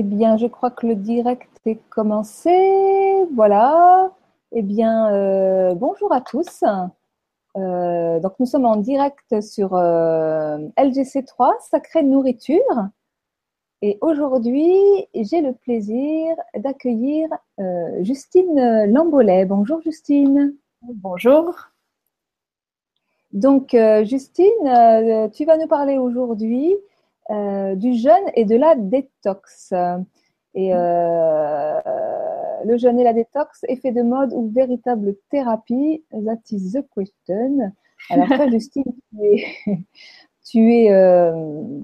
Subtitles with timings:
[0.00, 2.56] Eh bien, je crois que le direct est commencé.
[3.34, 4.10] Voilà.
[4.50, 6.64] Eh bien, euh, bonjour à tous.
[7.58, 12.88] Euh, donc, nous sommes en direct sur euh, LGC3, Sacrée Nourriture.
[13.82, 14.72] Et aujourd'hui,
[15.14, 17.28] j'ai le plaisir d'accueillir
[18.00, 19.44] Justine Lambolet.
[19.44, 20.56] Bonjour Justine.
[20.80, 21.54] Bonjour.
[23.32, 26.74] Donc, Justine, tu vas nous parler aujourd'hui
[27.30, 29.72] euh, du jeûne et de la détox.
[30.54, 31.80] Et euh,
[32.64, 37.72] le jeûne et la détox, effet de mode ou véritable thérapie, that is the question.
[38.10, 38.92] Alors toi, Justine,
[40.44, 41.80] tu es, euh,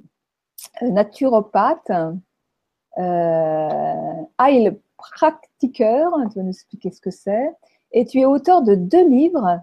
[0.82, 1.92] naturopathe,
[2.98, 7.52] euh, practiqueur, tu vas nous expliquer ce que c'est,
[7.92, 9.60] et tu es auteur de deux livres,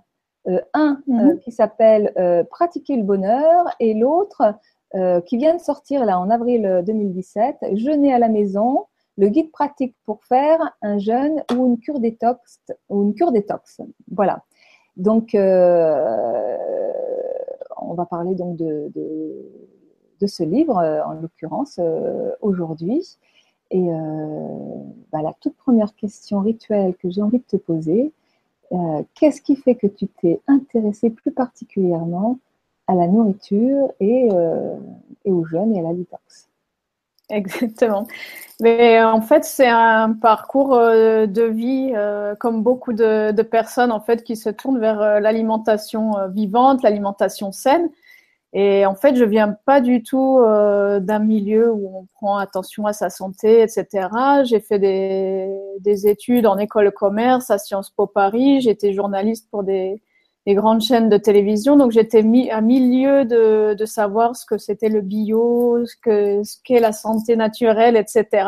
[0.74, 1.40] un mhm.
[1.40, 2.14] qui s'appelle
[2.50, 4.56] Pratiquer le bonheur et l'autre
[4.96, 8.86] euh, qui vient de sortir là en avril 2017, euh, Jeûner à la maison,
[9.18, 13.82] le guide pratique pour faire un jeûne ou une cure détox ou une cure détox.
[14.12, 14.44] Voilà.
[14.96, 16.58] Donc, euh,
[17.78, 21.82] on va parler donc de, de, ce livre en l'occurrence
[22.40, 23.18] aujourd'hui.
[23.72, 23.90] Et
[25.12, 28.14] bah, la toute première question rituelle que j'ai envie de te poser,
[29.16, 32.40] qu'est-ce qui fait que tu t'es intéressé plus particulièrement
[32.88, 34.76] à la nourriture et, euh,
[35.26, 36.50] et aux jeunes et à la détox.
[37.30, 38.08] Exactement.
[38.62, 44.02] Mais en fait, c'est un parcours euh, de vie, euh, comme beaucoup de, personnes en
[44.02, 47.90] fait, qui se tournent vers l'alimentation vivante, l'alimentation saine.
[48.56, 52.94] Et en fait, je viens pas du tout d'un milieu où on prend attention à
[52.94, 54.10] sa santé, etc.
[54.44, 58.62] J'ai fait des, des études en école commerce à Sciences Po Paris.
[58.62, 60.04] J'étais journaliste pour des,
[60.46, 61.78] les grandes chaînes de télévision.
[61.78, 66.44] Donc j'étais mis à milieu de, de savoir ce que c'était le bio, ce que
[66.44, 68.48] ce qu'est la santé naturelle, etc.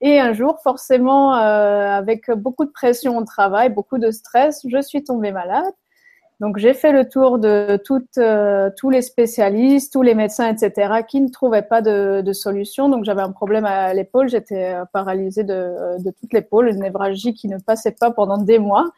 [0.00, 4.82] Et un jour, forcément, euh, avec beaucoup de pression au travail, beaucoup de stress, je
[4.82, 5.72] suis tombée malade.
[6.40, 7.78] Donc j'ai fait le tour de
[8.18, 12.88] euh, tous les spécialistes, tous les médecins, etc., qui ne trouvaient pas de, de solution.
[12.88, 17.46] Donc j'avais un problème à l'épaule, j'étais paralysée de, de toute l'épaule, une névralgie qui
[17.46, 18.90] ne passait pas pendant des mois.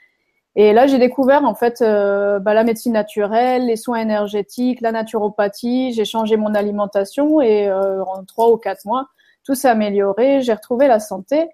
[0.56, 4.92] Et là, j'ai découvert en fait euh, bah, la médecine naturelle, les soins énergétiques, la
[4.92, 5.92] naturopathie.
[5.92, 9.09] J'ai changé mon alimentation et euh, en trois ou quatre mois,
[9.44, 10.43] tout s'est amélioré.
[10.43, 11.48] J'ai retrouvé la santé.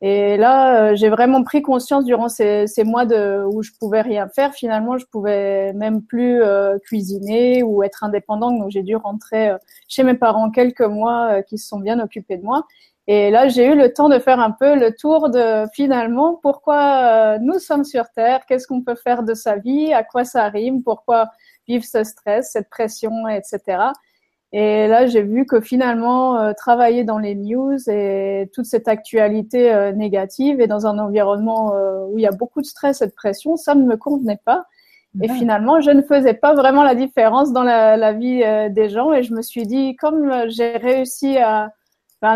[0.00, 4.02] Et là, euh, j'ai vraiment pris conscience durant ces, ces, mois de, où je pouvais
[4.02, 4.52] rien faire.
[4.52, 6.42] Finalement, je pouvais même plus
[6.84, 8.58] cuisiner ou être indépendante.
[8.58, 9.52] Donc, j'ai dû rentrer
[9.88, 12.66] chez mes parents quelques mois qui se sont bien occupés de moi.
[13.06, 17.34] Et là, j'ai eu le temps de faire un peu le tour de finalement pourquoi
[17.34, 20.48] euh, nous sommes sur Terre, qu'est-ce qu'on peut faire de sa vie, à quoi ça
[20.48, 21.28] rime, pourquoi
[21.68, 23.90] vivre ce stress, cette pression, etc.
[24.52, 29.74] Et là, j'ai vu que finalement, euh, travailler dans les news et toute cette actualité
[29.74, 31.74] euh, négative et dans un environnement
[32.08, 34.64] où il y a beaucoup de stress et de pression, ça ne me convenait pas.
[35.22, 39.12] Et finalement, je ne faisais pas vraiment la différence dans la, la vie des gens.
[39.12, 41.70] Et je me suis dit, comme j'ai réussi à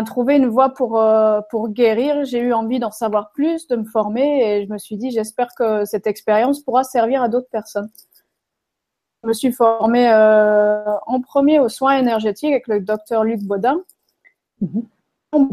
[0.03, 2.23] trouver une voie pour, euh, pour guérir.
[2.25, 5.49] J'ai eu envie d'en savoir plus, de me former et je me suis dit, j'espère
[5.57, 7.89] que cette expérience pourra servir à d'autres personnes.
[9.23, 13.81] Je me suis formée euh, en premier aux soins énergétiques avec le docteur Luc Baudin.
[14.61, 14.83] Mhm.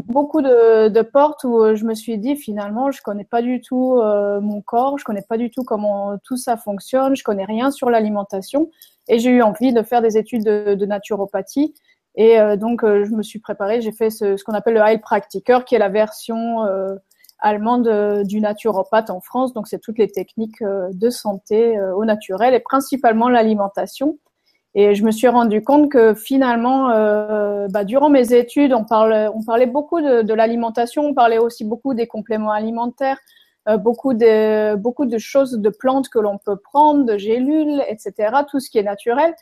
[0.07, 3.99] Beaucoup de, de, portes où je me suis dit finalement je connais pas du tout
[3.99, 7.69] euh, mon corps, je connais pas du tout comment tout ça fonctionne, je connais rien
[7.69, 8.71] sur l'alimentation
[9.07, 11.75] et j'ai eu envie de faire des études de, de naturopathie
[12.17, 15.59] et euh, donc, euh, je me suis préparée, j'ai fait ce, qu'on appelle le Heilpraktiker,
[15.65, 16.95] qui est la version euh,
[17.39, 19.53] allemande du naturopathe en France.
[19.53, 24.17] Donc, c'est toutes les techniques de santé au naturel et principalement l'alimentation.
[24.73, 26.87] Et je me suis rendu compte que finalement,
[27.69, 32.51] bah, durant mes études, on, parlait beaucoup de, l'alimentation, on parlait aussi beaucoup des compléments
[32.51, 33.19] alimentaires,
[33.77, 38.13] beaucoup de choses, de plantes que l'on peut prendre, de gélules, etc.,
[38.49, 39.35] tout ce qui est naturel.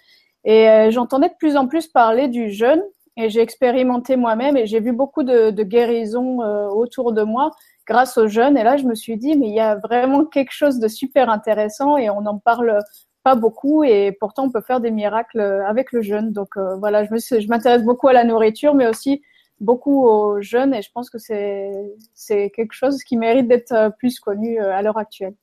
[0.45, 2.81] Et euh, j'entendais de plus en plus parler du jeûne
[3.17, 7.51] et j'ai expérimenté moi-même et j'ai vu beaucoup de, de guérisons euh, autour de moi
[7.87, 8.55] grâce au jeûne.
[8.55, 11.29] Et là, je me suis dit, mais il y a vraiment quelque chose de super
[11.29, 12.79] intéressant et on n'en parle
[13.23, 16.31] pas beaucoup et pourtant on peut faire des miracles avec le jeûne.
[16.31, 19.23] Donc euh, voilà, je, je m'intéresse beaucoup à la nourriture, mais aussi
[19.59, 21.71] beaucoup au jeûne et je pense que c'est,
[22.13, 25.33] c'est quelque chose qui mérite d'être plus connu à l'heure actuelle.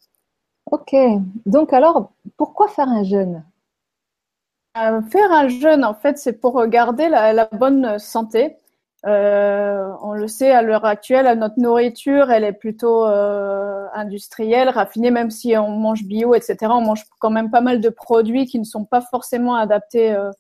[0.70, 0.94] Ok,
[1.44, 3.43] donc alors pourquoi faire un jeûne?
[4.74, 8.56] Faire un jeûne, en fait, c'est pour garder la, bonne santé.
[9.04, 15.10] Euh, on le sait à l'heure actuelle, notre nourriture, elle est plutôt euh, industrielle, raffinée,
[15.10, 16.56] même si on mange bio, etc.
[16.70, 20.30] On mange quand même pas mal de produits qui ne sont pas forcément adaptés euh,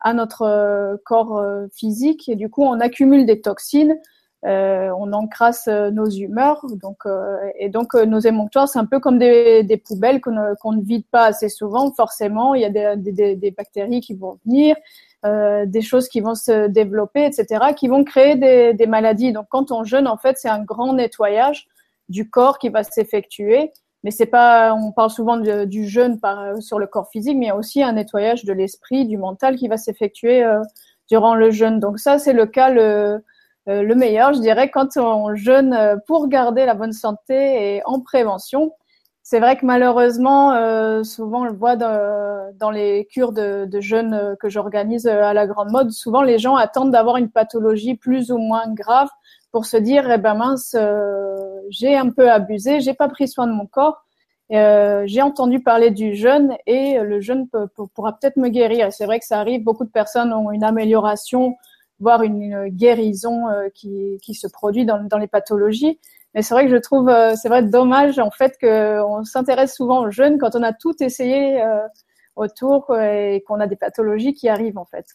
[0.00, 1.42] à notre corps
[1.74, 2.28] physique.
[2.28, 3.98] Et du coup, on accumule des toxines
[4.42, 7.04] on encrasse nos humeurs, donc
[7.58, 10.82] et donc nos émonctoires, c'est un peu comme des, des poubelles qu'on ne, qu'on ne
[10.82, 11.92] vide pas assez souvent.
[11.92, 14.76] Forcément, il y a des, des, des bactéries qui vont venir,
[15.26, 19.32] euh, des choses qui vont se développer, etc., qui vont créer des, des maladies.
[19.32, 21.68] Donc, quand on jeûne, en fait, c'est un grand nettoyage
[22.08, 23.70] du corps qui va s'effectuer.
[24.02, 27.48] Mais c'est pas, on parle souvent du jeûne par, sur le corps physique, mais il
[27.48, 30.62] y a aussi un nettoyage de l'esprit, du mental qui va s'effectuer euh,
[31.10, 31.80] durant le jeûne.
[31.80, 33.22] Donc ça, c'est le cas le,
[33.68, 38.00] euh, le meilleur, je dirais, quand on jeûne pour garder la bonne santé et en
[38.00, 38.72] prévention
[39.30, 44.34] c'est vrai que malheureusement, euh, souvent on le voit dans, les cures de, jeûne euh,
[44.34, 48.32] que j'organise euh, à la grande mode, souvent les gens attendent d'avoir une pathologie plus
[48.32, 49.08] ou moins grave
[49.52, 50.76] pour se dire, eh ben mince,
[51.70, 54.04] j'ai un peu abusé, j'ai pas pris soin de mon corps,
[54.50, 57.48] j'ai entendu parler du jeûne et le jeûne
[57.94, 58.92] pourra peut-être me guérir.
[58.92, 61.56] C'est vrai que ça arrive, beaucoup de personnes ont une amélioration,
[62.00, 63.44] voire une, guérison
[63.74, 65.98] qui, qui, se produit dans, dans les pathologies.
[66.34, 70.02] Mais c'est vrai que je trouve, euh, c'est vrai dommage en fait qu'on s'intéresse souvent
[70.02, 71.86] aux jeunes quand on a tout essayé euh,
[72.36, 75.06] autour et qu'on a des pathologies qui arrivent en fait.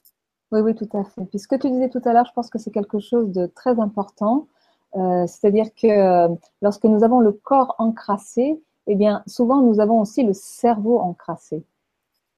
[0.52, 1.26] Oui, oui, tout à fait.
[1.26, 3.48] Puis ce que tu disais tout à l'heure, je pense que c'est quelque chose de
[3.48, 4.48] très important.
[4.96, 10.02] Euh, C'est-à-dire que euh, lorsque nous avons le corps encrassé, eh bien, souvent nous avons
[10.02, 11.64] aussi le cerveau encrassé.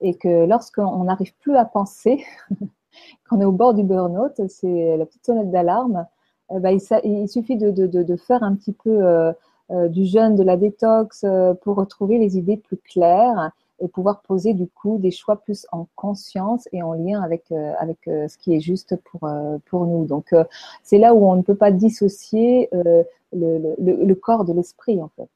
[0.02, 2.24] Et que lorsqu'on n'arrive plus à penser,
[3.30, 6.06] qu'on est au bord du burn-out, c'est la petite sonnette d'alarme,
[6.52, 9.32] euh, bah, il, suffit de, faire un petit peu euh,
[9.72, 11.26] euh, du jeûne, de la détox
[11.62, 15.88] pour retrouver les idées plus claires et pouvoir poser du coup des choix plus en
[15.96, 19.30] conscience et en lien avec avec ce qui est juste pour
[19.66, 20.06] pour nous.
[20.06, 20.34] Donc
[20.82, 22.70] c'est là où on ne peut pas dissocier
[23.34, 25.30] le, corps de l'esprit en fait.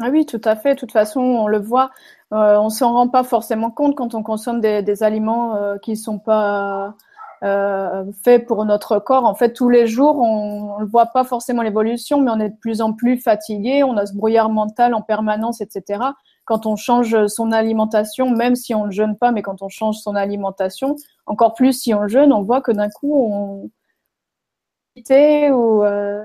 [0.00, 0.74] Ah oui, tout à fait.
[0.74, 1.90] De toute façon, on le voit,
[2.30, 6.96] on s'en rend pas forcément compte quand on consomme des, aliments qui sont pas
[7.42, 9.24] euh, fait pour notre corps.
[9.24, 12.56] En fait, tous les jours, on ne voit pas forcément l'évolution, mais on est de
[12.56, 16.04] plus en plus fatigué, on a ce brouillard mental en permanence, etc.
[16.44, 19.98] Quand on change son alimentation, même si on ne jeûne pas, mais quand on change
[19.98, 20.94] son alimentation,
[21.26, 23.70] encore plus si on jeûne, on voit que d'un coup, on
[24.94, 26.24] ou euh,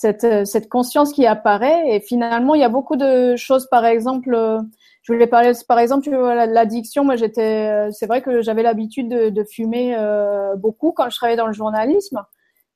[0.00, 1.94] cette, cette conscience qui apparaît.
[1.94, 4.34] Et finalement, il y a beaucoup de choses, par exemple,
[5.02, 7.04] je voulais parler, par exemple, l'addiction.
[7.04, 11.36] Moi, j'étais, euh, c'est vrai que j'avais l'habitude de, fumer euh, beaucoup quand je travaillais
[11.36, 12.22] dans le journalisme.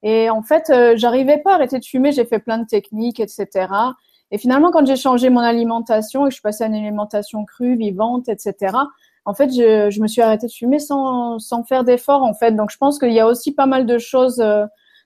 [0.03, 2.12] Et en fait, euh, j'arrivais pas à arrêter de fumer.
[2.12, 3.69] J'ai fait plein de techniques, etc.
[4.31, 7.47] Et finalement, quand j'ai changé mon alimentation et que je suis passée à une alimentation
[7.47, 8.77] crue, vivante, etc.
[9.25, 12.53] En fait, je, je me suis arrêtée de fumer sans, sans faire d'effort, en fait.
[12.53, 14.44] Donc, je pense qu'il y a aussi pas mal de choses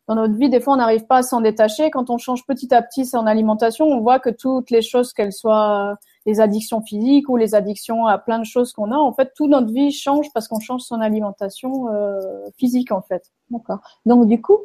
[0.08, 1.90] dans notre vie, des fois, on n'arrive pas à s'en détacher.
[1.90, 5.34] Quand on change petit à petit son alimentation, on voit que toutes les choses, qu'elles
[5.34, 9.34] soient les addictions physiques ou les addictions à plein de choses qu'on a, en fait,
[9.34, 12.20] toute notre vie change parce qu'on change son alimentation euh,
[12.56, 13.22] physique, en fait.
[13.50, 13.81] D'accord.
[14.06, 14.56] Donc, du coup,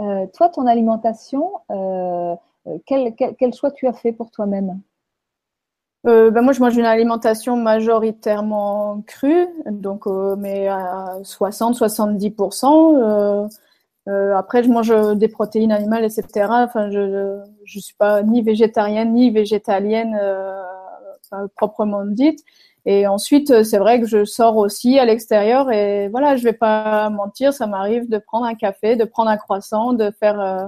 [0.00, 2.34] euh, toi, ton alimentation, euh,
[2.84, 4.80] quel, quel, choix tu as fait pour toi-même?
[6.04, 10.06] Ben moi, je mange une alimentation majoritairement crue, donc
[10.38, 13.48] mais à 60-70%.
[14.08, 16.46] Euh, après, je mange des protéines animales, etc.
[16.50, 20.18] Enfin, je je suis pas ni végétarienne ni végétalienne
[21.34, 22.40] euh, proprement dite.
[22.86, 26.54] Et ensuite, euh, c'est vrai que je sors aussi à l'extérieur et voilà, je vais
[26.54, 30.66] pas mentir, ça m'arrive de prendre un café, de prendre un croissant, de faire euh,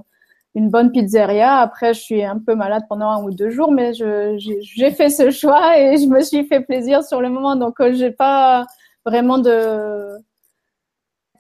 [0.55, 1.57] une bonne pizzeria.
[1.59, 5.31] Après, je suis un peu malade pendant un ou deux jours, mais j'ai fait ce
[5.31, 7.57] choix et je me suis fait plaisir sur le moment.
[7.57, 8.67] Donc, j'ai pas
[9.07, 10.09] vraiment de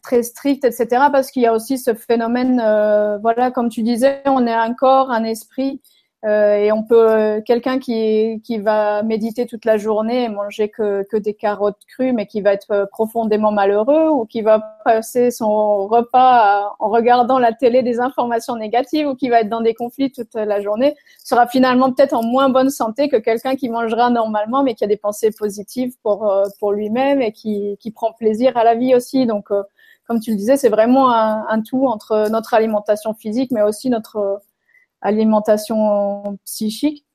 [0.02, 0.86] très strict, etc.
[1.12, 4.74] Parce qu'il y a aussi ce phénomène, euh, voilà, comme tu disais, on est un
[4.74, 5.80] corps, un esprit,
[6.26, 10.68] euh, et on peut euh, quelqu'un qui qui va méditer toute la journée et manger
[10.68, 15.30] que que des carottes crues, mais qui va être profondément malheureux, ou qui va passer
[15.30, 19.72] son repas en regardant la télé des informations négatives, ou qui va être dans des
[19.74, 24.10] conflits toute la journée, sera finalement peut-être en moins bonne santé que quelqu'un qui mangera
[24.10, 28.56] normalement, mais qui a des pensées positives pour pour lui-même et qui qui prend plaisir
[28.58, 29.24] à la vie aussi.
[29.26, 29.48] Donc
[30.10, 34.16] comme tu le disais, c'est vraiment un, tout entre notre alimentation physique, mais aussi notre
[34.16, 34.36] euh,
[35.02, 37.06] alimentation psychique.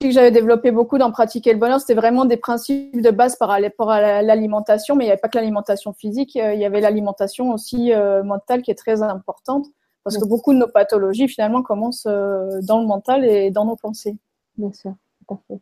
[0.00, 3.36] Ce que j'avais développé beaucoup dans Pratiquer le bonheur, c'était vraiment des principes de base
[3.36, 6.64] par rapport à l'alimentation, mais il n'y avait pas que l'alimentation physique, euh, il y
[6.64, 9.66] avait l'alimentation aussi euh, mentale qui est très importante,
[10.02, 14.16] parce que beaucoup de nos pathologies finalement commencent dans le mental et dans nos pensées.
[14.56, 14.94] Bien sûr,
[15.28, 15.60] tout à fait.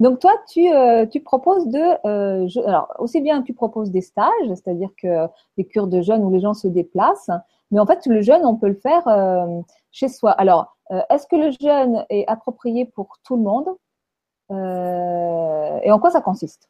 [0.00, 4.48] Donc toi, tu, euh, tu proposes de, euh, alors aussi bien tu proposes des stages,
[4.48, 5.26] c'est-à-dire que
[5.56, 7.30] des cures de jeûne où les gens se déplacent,
[7.70, 10.30] mais en fait le jeûne on peut le faire euh, chez soi.
[10.32, 10.76] Alors
[11.10, 13.68] est-ce que le jeûne est approprié pour tout le monde?
[15.82, 16.68] Et en quoi ça consiste?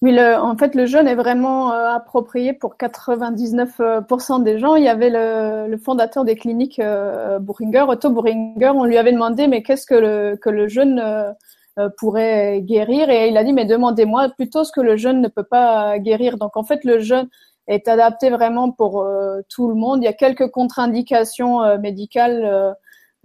[0.00, 4.76] Oui, le, en fait, le jeûne est vraiment euh, approprié pour 99% des gens.
[4.76, 9.12] Il y avait le, le fondateur des cliniques euh, Bouringer, Otto Bouringer, on lui avait
[9.12, 11.32] demandé mais qu'est-ce que le, que le jeûne euh,
[11.80, 13.10] euh, pourrait guérir?
[13.10, 16.38] Et il a dit mais demandez-moi plutôt ce que le jeûne ne peut pas guérir.
[16.38, 17.28] Donc en fait, le jeûne
[17.66, 19.04] est adapté vraiment pour
[19.48, 20.02] tout le monde.
[20.02, 22.74] Il y a quelques contre-indications médicales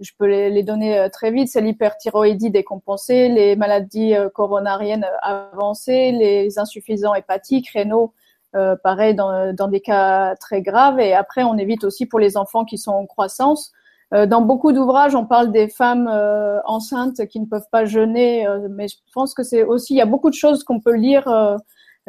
[0.00, 5.04] je peux les, les donner euh, très vite, c'est l'hyperthyroïdie décompensée, les maladies euh, coronariennes
[5.04, 8.12] euh, avancées, les insuffisants hépatiques, rénaux,
[8.56, 11.00] euh, pareil dans, dans, des cas très graves.
[11.00, 13.72] Et après, on évite aussi pour les enfants qui sont en croissance.
[14.12, 16.08] dans beaucoup d'ouvrages, on parle des femmes
[16.66, 20.06] enceintes qui ne peuvent pas jeûner, mais je pense que c'est aussi, il y a
[20.06, 21.24] beaucoup de choses qu'on peut lire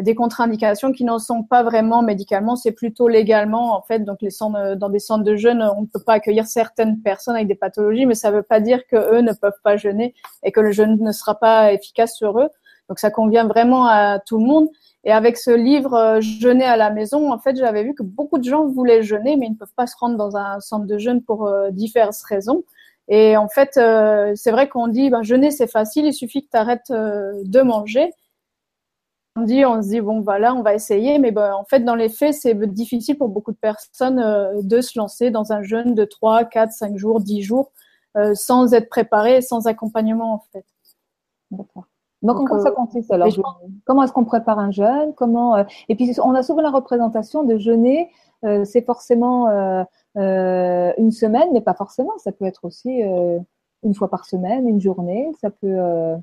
[0.02, 4.00] des contre-indications qui n'en sont pas vraiment médicalement, c'est plutôt légalement en fait.
[4.00, 7.36] Donc les centres, dans des centres de jeûne, on ne peut pas accueillir certaines personnes
[7.36, 10.14] avec des pathologies, mais ça ne veut pas dire que eux ne peuvent pas jeûner
[10.44, 12.50] et que le jeûne ne sera pas efficace sur eux.
[12.90, 14.68] Donc ça convient vraiment à tout le monde.
[15.06, 18.40] Et avec ce livre euh, Jeûner à la maison, en fait, j'avais vu que beaucoup
[18.40, 20.98] de gens voulaient jeûner, mais ils ne peuvent pas se rendre dans un centre de
[20.98, 22.64] jeûne pour euh, diverses raisons.
[23.08, 26.50] Et en fait, euh, c'est vrai qu'on dit, ben, jeûner c'est facile, il suffit que
[26.52, 28.12] tu arrêtes de manger
[29.44, 32.10] dit, on se dit bon voilà, on va essayer, mais ben, en fait dans les
[32.10, 36.06] faits c'est difficile pour beaucoup de personnes euh, de se lancer dans un jeûne de
[36.06, 37.72] 3, 4, 5 jours, 10 jours
[38.16, 40.66] euh, sans être préparé, sans accompagnement en fait.
[41.52, 41.84] D'accord.
[42.22, 43.28] Donc, comment ça euh, consiste alors
[43.86, 45.14] Comment est-ce qu'on prépare un jeûne?
[45.16, 45.58] Comment
[45.90, 48.10] Et puis on a souvent la représentation de jeûner,
[48.42, 49.48] c'est forcément
[50.16, 52.18] une semaine, mais pas forcément.
[52.18, 53.02] Ça peut être aussi
[53.84, 55.30] une fois par semaine, une journée.
[55.40, 56.16] Ça peut.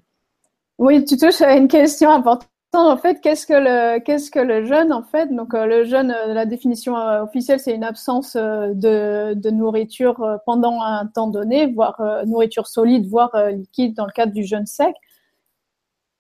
[0.79, 2.49] Oui, tu touches à une question importante
[2.81, 5.35] en fait, qu'est-ce que le jeûne en fait?
[5.35, 10.81] Donc euh, le jeûne, euh, la définition euh, officielle, c'est une absence de, nourriture pendant
[10.81, 14.95] un temps donné, voire nourriture solide, voire liquide dans le cadre du jeûne sec.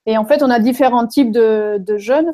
[0.06, 2.32] Et en fait, on a différents types de, de jeûnes.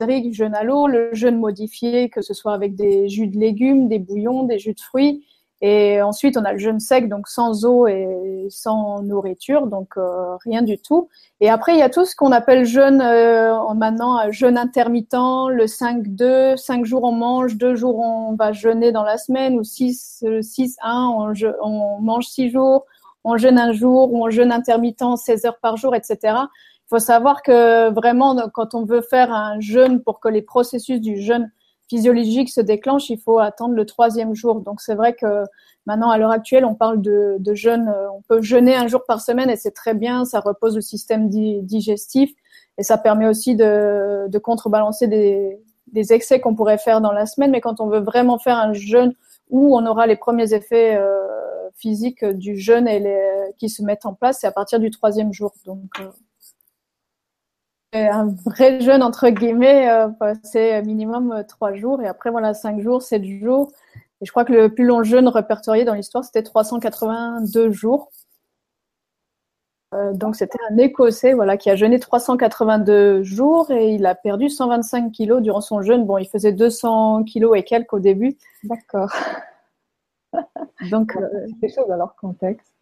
[0.00, 3.88] Le jeûne à l'eau, le jeûne modifié, que ce soit avec des jus de légumes,
[3.88, 5.26] des bouillons, des jus de fruits,
[5.62, 10.36] et ensuite, on a le jeûne sec, donc sans eau et sans nourriture, donc euh,
[10.44, 11.10] rien du tout.
[11.40, 15.12] Et après, il y a tout ce qu'on appelle jeûne euh, maintenant euh, jeûne intermittent,
[15.12, 19.62] le 5-2, 5 jours on mange, 2 jours on va jeûner dans la semaine, ou
[19.62, 22.86] 6, 6 1, on, on mange 6 jours,
[23.24, 26.18] on jeûne un jour, ou on jeûne intermittent 16 heures par jour, etc.
[26.24, 31.02] Il faut savoir que vraiment, quand on veut faire un jeûne pour que les processus
[31.02, 31.50] du jeûne
[31.90, 34.60] physiologique se déclenche, il faut attendre le troisième jour.
[34.60, 35.44] Donc c'est vrai que
[35.86, 37.88] maintenant, à l'heure actuelle, on parle de, de jeûne.
[37.88, 40.24] Euh, on peut jeûner un jour par semaine et c'est très bien.
[40.24, 42.30] Ça repose le système digestif
[42.78, 47.26] et ça permet aussi de, de contrebalancer des, des excès qu'on pourrait faire dans la
[47.26, 47.50] semaine.
[47.50, 49.12] Mais quand on veut vraiment faire un jeûne
[49.50, 51.26] où on aura les premiers effets euh,
[51.74, 53.20] physiques du jeûne et les,
[53.58, 55.52] qui se mettent en place, c'est à partir du troisième jour.
[55.66, 56.04] Donc euh,
[57.92, 60.08] un vrai jeûne entre guillemets, euh,
[60.42, 63.72] c'est minimum euh, trois jours et après voilà cinq jours, sept jours.
[64.20, 68.10] Et je crois que le plus long jeûne répertorié dans l'histoire c'était 382 jours.
[69.92, 74.48] Euh, donc c'était un Écossais voilà qui a jeûné 382 jours et il a perdu
[74.48, 76.04] 125 kilos durant son jeûne.
[76.04, 78.36] Bon, il faisait 200 kilos et quelques au début.
[78.64, 79.10] D'accord.
[80.90, 82.72] Donc euh, c'est des choses à leur contexte.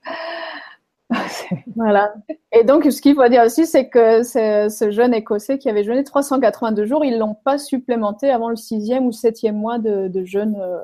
[1.76, 2.12] voilà.
[2.52, 6.04] Et donc, ce qu'il faut dire aussi, c'est que ce jeune Écossais qui avait jeûné
[6.04, 10.56] 382 jours, ils l'ont pas supplémenté avant le sixième ou septième mois de, de jeûne
[10.60, 10.78] euh,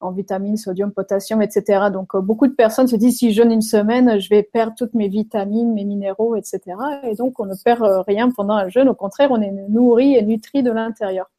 [0.00, 1.88] en vitamines, sodium, potassium, etc.
[1.92, 4.74] Donc, euh, beaucoup de personnes se disent si je jeûne une semaine, je vais perdre
[4.76, 6.60] toutes mes vitamines, mes minéraux, etc.
[7.04, 8.88] Et donc, on ne perd euh, rien pendant un jeûne.
[8.88, 11.30] Au contraire, on est nourri et nutri de l'intérieur.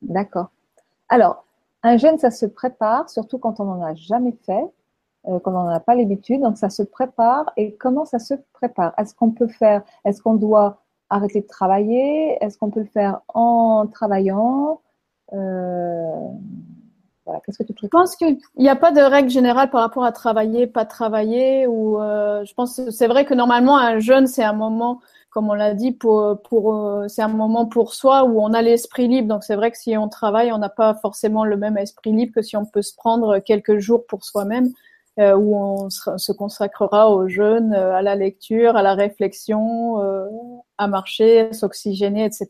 [0.00, 0.50] D'accord.
[1.08, 1.44] Alors,
[1.82, 4.64] un jeûne, ça se prépare, surtout quand on n'en a jamais fait.
[5.28, 6.40] Euh, on n'en a pas l'habitude.
[6.42, 7.52] Donc ça se prépare.
[7.56, 8.92] Et comment ça se prépare?
[8.98, 12.42] Est-ce qu'on peut faire Est-ce qu'on doit arrêter de travailler?
[12.42, 14.80] Est-ce qu'on peut le faire en travaillant?
[15.32, 16.28] Euh,
[17.24, 17.40] voilà.
[17.44, 20.12] Qu'est-ce que tu Je pense qu'il n'y a pas de règle générale par rapport à
[20.12, 21.66] travailler, pas travailler.
[21.66, 25.00] Ou euh, je pense c'est vrai que normalement un jeûne c'est un moment
[25.30, 29.08] comme on l'a dit, pour, pour c'est un moment pour soi où on a l'esprit
[29.08, 29.28] libre.
[29.28, 32.34] Donc c'est vrai que si on travaille, on n'a pas forcément le même esprit libre
[32.34, 34.72] que si on peut se prendre quelques jours pour soi-même.
[35.18, 40.24] Euh, où on se consacrera aux jeunes, euh, à la lecture, à la réflexion, euh,
[40.78, 42.48] à marcher, à s'oxygéner, etc.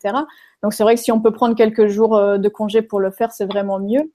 [0.62, 3.32] Donc c'est vrai que si on peut prendre quelques jours de congé pour le faire,
[3.32, 4.12] c'est vraiment mieux.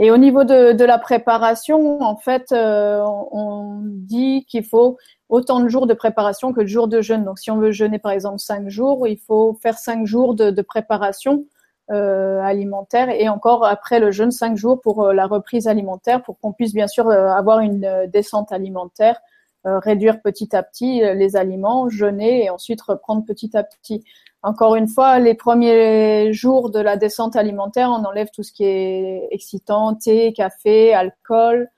[0.00, 4.96] Et au niveau de, de la préparation, en fait, on dit qu'il faut
[5.28, 7.24] autant de jours de préparation que de jours de jeûne.
[7.24, 10.52] Donc si on veut jeûner par exemple cinq jours, il faut faire cinq jours de,
[10.52, 11.46] de préparation
[11.90, 16.38] euh, alimentaire et encore après le jeûne cinq jours pour euh, la reprise alimentaire pour
[16.38, 19.20] qu'on puisse bien sûr euh, avoir une descente alimentaire
[19.64, 24.02] réduire petit à petit les aliments, jeûner et ensuite reprendre petit à petit.
[24.42, 28.64] Encore une fois, les premiers jours de la descente alimentaire, on enlève tout ce qui
[28.64, 31.68] est excitant, thé, café, alcool,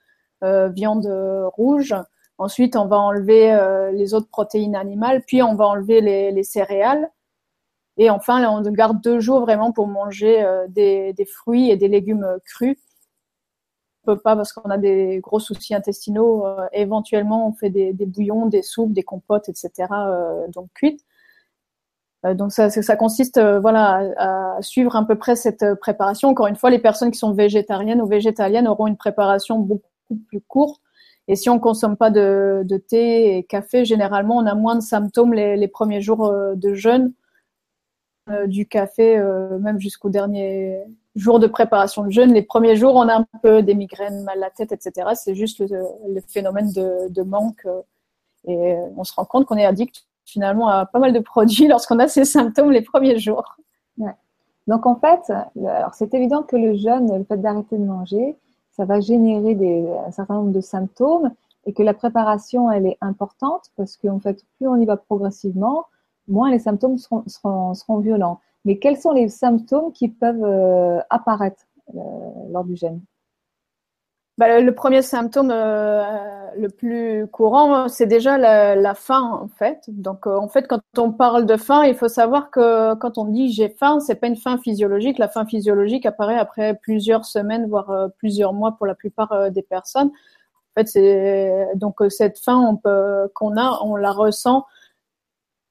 [0.45, 1.07] euh, viande
[1.55, 1.95] rouge.
[2.39, 7.11] Ensuite, on va enlever euh, les autres protéines animales, puis on va enlever les, céréales.
[7.97, 11.89] Et enfin, là, on garde deux jours vraiment pour manger euh, des, fruits et des
[11.89, 12.77] légumes crus.
[14.05, 16.47] On peut pas parce qu'on a des gros soucis intestinaux.
[16.73, 19.89] éventuellement, on fait des, bouillons, des soupes, des compotes, etc.
[20.49, 21.05] donc cuites.
[22.27, 26.29] Euh, donc ça, consiste euh, voilà, à, suivre à peu près cette euh, préparation.
[26.29, 30.41] Encore une fois, les personnes qui sont végétariennes ou végétaliennes auront une préparation beaucoup plus
[30.43, 30.83] courte.
[31.29, 35.33] Et si on consomme pas de, thé et café, généralement, on a moins de symptômes
[35.33, 37.13] les premiers jours de jeûne
[38.47, 39.19] du café,
[39.61, 40.85] même jusqu'au dernier
[41.17, 42.33] jour de préparation de jeûne.
[42.33, 45.09] Les premiers jours, on a un peu des migraines, mal à la tête, etc.
[45.15, 47.67] C'est juste le, phénomène de, manque.
[48.47, 51.99] Et on se rend compte qu'on est addict finalement à pas mal de produits lorsqu'on
[51.99, 53.57] a ces symptômes les premiers jours.
[54.67, 55.33] Donc en fait,
[55.95, 58.37] c'est évident que le jeûne, le fait d'arrêter de manger,
[58.71, 61.33] ça va générer des, un certain nombre de symptômes
[61.67, 65.87] et que la préparation, elle est importante parce qu'en fait, plus on y va progressivement,
[66.31, 68.41] moins les symptômes seront, violents.
[68.65, 72.01] Mais quels sont les symptômes qui peuvent euh, apparaître euh,
[72.51, 73.01] lors du jeûne
[74.39, 76.03] bah, le premier symptôme euh,
[76.57, 79.85] le plus courant, c'est déjà la, faim en fait.
[79.89, 83.53] Donc en fait, quand on parle de faim, il faut savoir que quand on dit
[83.53, 85.19] j'ai faim, c'est pas une faim physiologique.
[85.19, 90.09] La faim physiologique apparaît après plusieurs semaines, voire plusieurs mois pour la plupart des personnes.
[90.09, 92.81] En fait, c'est donc cette faim
[93.35, 94.65] qu'on a, on la ressent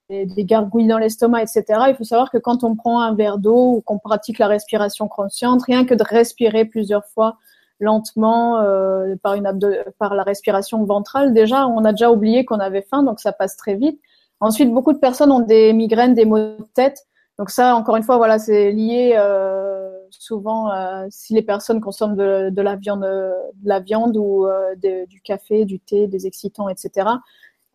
[0.10, 1.64] des, gargouilles dans l'estomac, etc.
[1.90, 5.08] Il faut savoir que quand on prend un verre d'eau ou qu'on pratique la respiration
[5.08, 7.38] consciente, rien que de respirer plusieurs fois
[7.80, 9.50] lentement euh, par, une
[9.98, 11.34] par la respiration ventrale.
[11.34, 14.00] Déjà, on a déjà oublié qu'on avait faim, donc ça passe très vite.
[14.42, 17.06] Ensuite, beaucoup de personnes ont des migraines, des maux de tête.
[17.38, 22.16] Donc ça, encore une fois, voilà, c'est lié euh, souvent euh, si les personnes consomment
[22.16, 26.68] de, de, la viande, de la viande ou euh, du café, du thé, des excitants,
[26.68, 27.08] etc.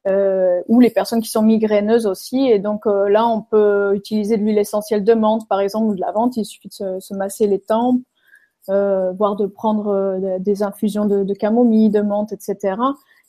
[0.06, 2.46] Euh, ou les personnes qui sont migraineuses aussi.
[2.48, 6.00] Et donc là, on peut utiliser de l'huile essentielle de menthe, par exemple, ou de
[6.00, 6.36] la menthe.
[6.36, 8.02] Il suffit de se, se masser les tempes
[8.70, 12.76] euh, voire de prendre euh, des infusions de, de, camomille, de menthe, etc.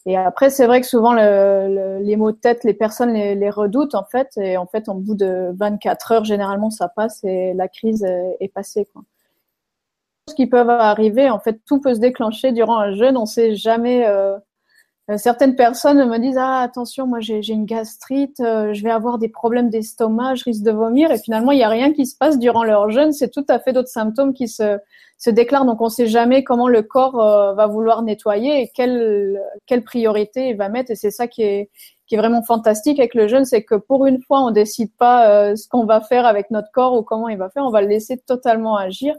[0.06, 3.50] Et après, c'est vrai que souvent le, les maux de tête, les personnes les, les,
[3.50, 7.54] redoutent en fait, et en fait, en bout de 24 heures, généralement, ça passe et
[7.54, 8.88] la crise est passée.
[8.94, 9.02] Quoi.
[10.30, 13.18] Ce qui peuvent arriver, en fait, tout peut se déclencher durant un jeûne.
[13.18, 14.08] On sait jamais.
[14.08, 14.40] Euh, euh
[15.18, 19.30] certaines personnes me disent ah attention, moi j'ai une gastrite, euh, je vais avoir des
[19.30, 22.40] problèmes d'estomac, je risque de vomir, et finalement il n'y a rien qui se passe
[22.40, 23.12] durant leur jeûne.
[23.14, 24.80] C'est tout à fait d'autres symptômes qui se
[25.18, 25.66] se déclare.
[25.66, 29.84] Donc, on ne sait jamais comment le corps euh, va vouloir nettoyer et quelle, quelle
[29.84, 30.92] priorité il va mettre.
[30.92, 31.70] Et c'est ça qui est,
[32.08, 35.30] qui est vraiment fantastique avec le jeûne, c'est que pour une fois, on décide pas
[35.30, 37.64] euh, ce qu'on va faire avec notre corps ou comment il va faire.
[37.64, 39.16] On va le laisser totalement agir.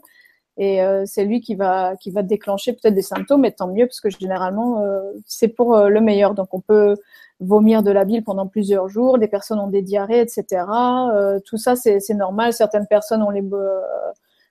[0.58, 3.86] Et euh, c'est lui qui va, qui va déclencher peut-être des symptômes, et tant mieux,
[3.86, 4.82] parce que généralement,
[5.26, 6.34] c'est pour le meilleur.
[6.34, 6.96] Donc, on peut
[7.40, 10.64] vomir de la bile pendant plusieurs jours, des personnes ont des diarrhées, etc.
[11.44, 12.52] tout ça, c'est normal.
[12.52, 13.42] Certaines personnes ont les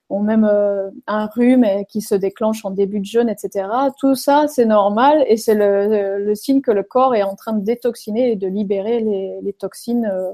[0.10, 3.68] ont même euh, un rhume qui se déclenche en début de jeûne, etc.
[4.00, 7.54] Tout ça, c'est normal et c'est le, le, signe que le corps est en train
[7.54, 10.32] de détoxiner et de libérer les, les toxines euh,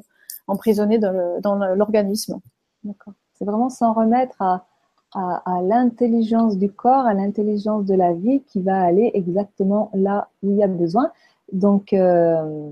[0.47, 2.39] emprisonnées dans l'organisme.
[2.83, 3.13] D'accord.
[3.33, 4.65] C'est vraiment s'en remettre à,
[5.13, 10.51] à, l'intelligence du corps, à l'intelligence de la vie qui va aller exactement là où
[10.51, 11.11] il y a besoin.
[11.51, 12.69] Donc, euh,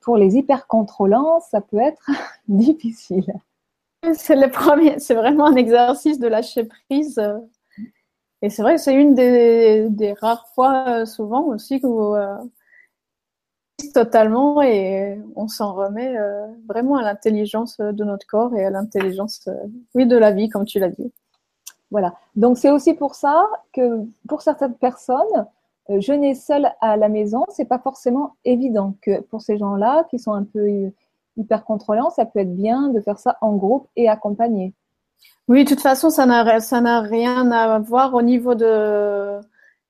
[0.00, 2.10] pour les hypercontrôlants, ça peut être
[2.48, 3.32] difficile.
[4.14, 7.20] C'est le premier, c'est vraiment un exercice de lâcher prise.
[8.42, 12.36] Et c'est vrai c'est une des, rares fois, euh, souvent aussi, où euh,
[13.94, 19.48] totalement et on s'en remet euh, vraiment à l'intelligence de notre corps et à l'intelligence,
[19.94, 21.12] oui, de la vie, comme tu l'as dit.
[21.92, 22.14] Voilà.
[22.34, 25.46] Donc c'est aussi pour ça que pour certaines personnes,
[25.98, 30.32] jeûner seul à la maison, c'est pas forcément évident que pour ces gens-là qui sont
[30.32, 30.90] un peu
[31.36, 34.72] hyper contrôlant, ça peut être bien de faire ça en groupe et accompagné.
[35.48, 39.40] Oui, de toute façon, ça n'a rien à voir au niveau de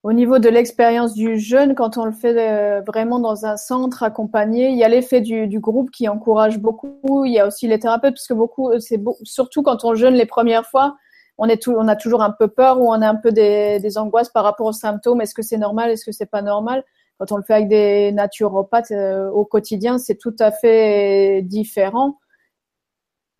[0.03, 4.03] au niveau de l'expérience du jeune quand on le fait euh, vraiment dans un centre
[4.03, 4.71] accompagné.
[4.71, 7.25] Il y a l'effet du, du, groupe qui encourage beaucoup.
[7.25, 10.27] Il y a aussi les thérapeutes parce que beaucoup, c'est surtout quand on jeûne les
[10.27, 10.97] premières fois,
[11.38, 11.49] on
[11.88, 14.73] a toujours un peu peur ou on a un peu des, angoisses par rapport aux
[14.73, 15.21] symptômes.
[15.21, 16.85] Est-ce que c'est normal Est-ce que c'est pas normal?
[17.18, 22.18] Quand on le fait avec des naturopathes euh, au quotidien, c'est tout à fait différent.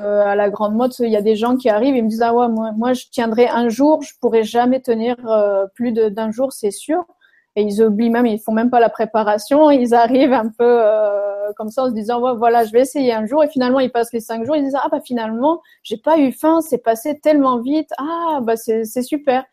[0.01, 2.23] Euh, à la grande mode, il y a des gens qui arrivent et me disent
[2.23, 6.31] ah ouais moi, moi je tiendrai un jour, je pourrai jamais tenir euh, plus d'un
[6.31, 7.05] jour, c'est sûr.
[7.55, 11.53] Et ils oublient même, ils font même pas la préparation, ils arrivent un peu euh,
[11.57, 13.45] comme ça en se disant voilà, je vais essayer un jour.
[13.45, 16.33] Et finalement ils passent les cinq jours, ils disent ah bah finalement j'ai pas eu
[16.33, 19.45] faim, c'est passé tellement vite, ah bah c'est super.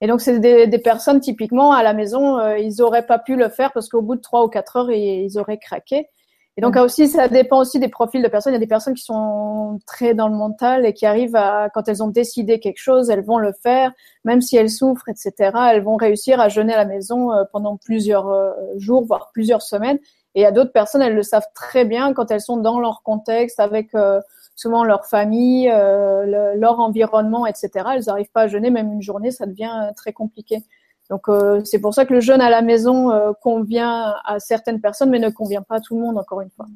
[0.00, 3.48] Et donc c'est des, personnes typiquement à la maison, euh, ils auraient pas pu le
[3.48, 6.08] faire parce qu'au bout de trois ou quatre heures ils auraient craqué.
[6.56, 8.52] Et donc aussi, ça dépend aussi des profils de personnes.
[8.52, 11.68] Il y a des personnes qui sont très dans le mental et qui arrivent à,
[11.74, 13.92] quand elles ont décidé quelque chose, elles vont le faire,
[14.24, 15.50] même si elles souffrent, etc.
[15.72, 19.62] Elles vont réussir à jeûner à la maison euh, pendant plusieurs euh, jours, voire plusieurs
[19.62, 19.98] semaines.
[20.36, 22.78] Et il y a d'autres personnes, elles le savent très bien quand elles sont dans
[22.78, 24.20] leur contexte, avec euh,
[24.54, 27.70] souvent leur famille, leur environnement, etc.
[27.94, 30.64] Elles n'arrivent pas à jeûner, même une journée, ça devient très compliqué.
[31.10, 34.80] Donc euh, c'est pour ça que le jeûne à la maison euh, convient à certaines
[34.80, 36.66] personnes, mais ne convient pas à tout le monde, encore une fois.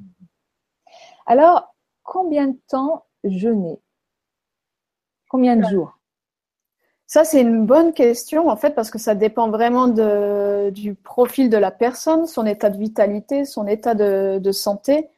[1.26, 3.78] Alors, combien de temps jeûner?
[5.28, 5.98] Combien de jours?
[7.06, 11.48] Ça, c'est une bonne question, en fait, parce que ça dépend vraiment de, du profil
[11.48, 15.08] de la personne, son état de vitalité, son état de, santé.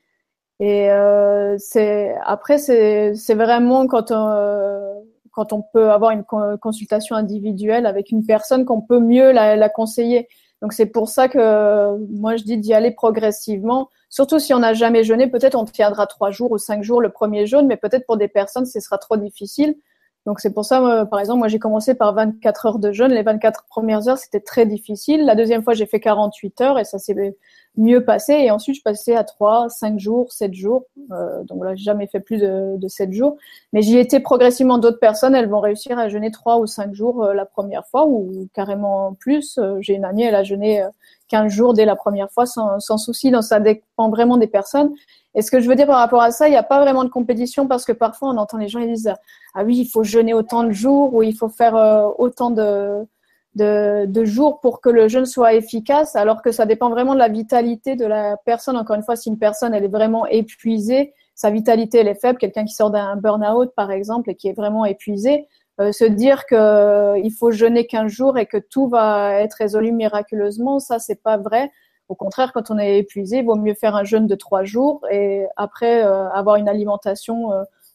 [0.60, 6.24] Et euh, c'est après, c'est vraiment quand on, quand on peut avoir une
[6.60, 10.28] consultation individuelle avec une personne qu'on peut mieux la, conseiller.
[10.62, 13.88] Donc c'est pour ça que moi je dis d'y aller progressivement.
[14.08, 17.10] Surtout si on n'a jamais jeûné, peut-être on tiendra trois jours ou cinq jours le
[17.10, 19.76] premier jeûne, mais peut-être pour des personnes ce sera trop difficile.
[20.26, 23.12] Donc c'est pour ça, par exemple, moi j'ai commencé par 24 heures de jeûne.
[23.12, 25.24] Les 24 premières heures c'était très difficile.
[25.24, 27.14] La deuxième fois j'ai fait 48 heures et ça s'est
[27.76, 28.32] mieux passé.
[28.32, 30.84] Et ensuite, je passais à 3, 5 jours, 7 jours.
[31.12, 33.36] Euh, donc là, j'ai jamais fait plus de, de 7 jours.
[33.72, 34.78] Mais j'y étais progressivement.
[34.78, 38.06] D'autres personnes, elles vont réussir à jeûner 3 ou 5 jours euh, la première fois
[38.06, 39.58] ou carrément plus.
[39.58, 40.84] Euh, j'ai une amie, elle a jeûné
[41.28, 43.30] 15 euh, jours dès la première fois sans, sans souci.
[43.30, 44.92] Donc ça dépend vraiment des personnes.
[45.34, 47.04] Et ce que je veux dire par rapport à ça, il n'y a pas vraiment
[47.04, 49.14] de compétition parce que parfois on entend les gens ils disent
[49.54, 51.74] ah oui il faut jeûner autant de jours ou il faut faire
[52.18, 53.06] autant de
[53.54, 57.28] de, jours pour que le jeûne soit efficace, alors que ça dépend vraiment de la
[57.28, 58.76] vitalité de la personne.
[58.76, 62.38] Encore une fois, si une personne elle est vraiment épuisée, sa vitalité elle est faible,
[62.38, 65.46] quelqu'un qui sort d'un burn-out par exemple et qui est vraiment épuisé,
[65.80, 69.54] euh, se dire que euh, il faut jeûner 15 jours et que tout va être
[69.54, 71.70] résolu miraculeusement, ça c'est pas vrai.
[72.10, 75.00] Au contraire, quand on est épuisé, il vaut mieux faire un jeûne de trois jours
[75.10, 77.50] et après euh, avoir une alimentation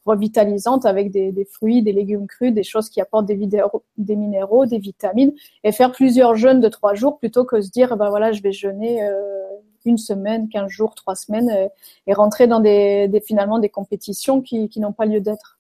[0.06, 5.34] revitalisante avec des, fruits, des légumes crus, des choses qui apportent des, minéraux, des vitamines,
[5.64, 8.52] et faire plusieurs jeûnes de trois jours plutôt que se dire, ben voilà, je vais
[8.52, 9.44] jeûner euh,
[9.84, 11.68] une semaine, quinze jours, trois semaines, euh,
[12.06, 15.60] et rentrer dans des, finalement des compétitions qui, n'ont pas lieu d'être.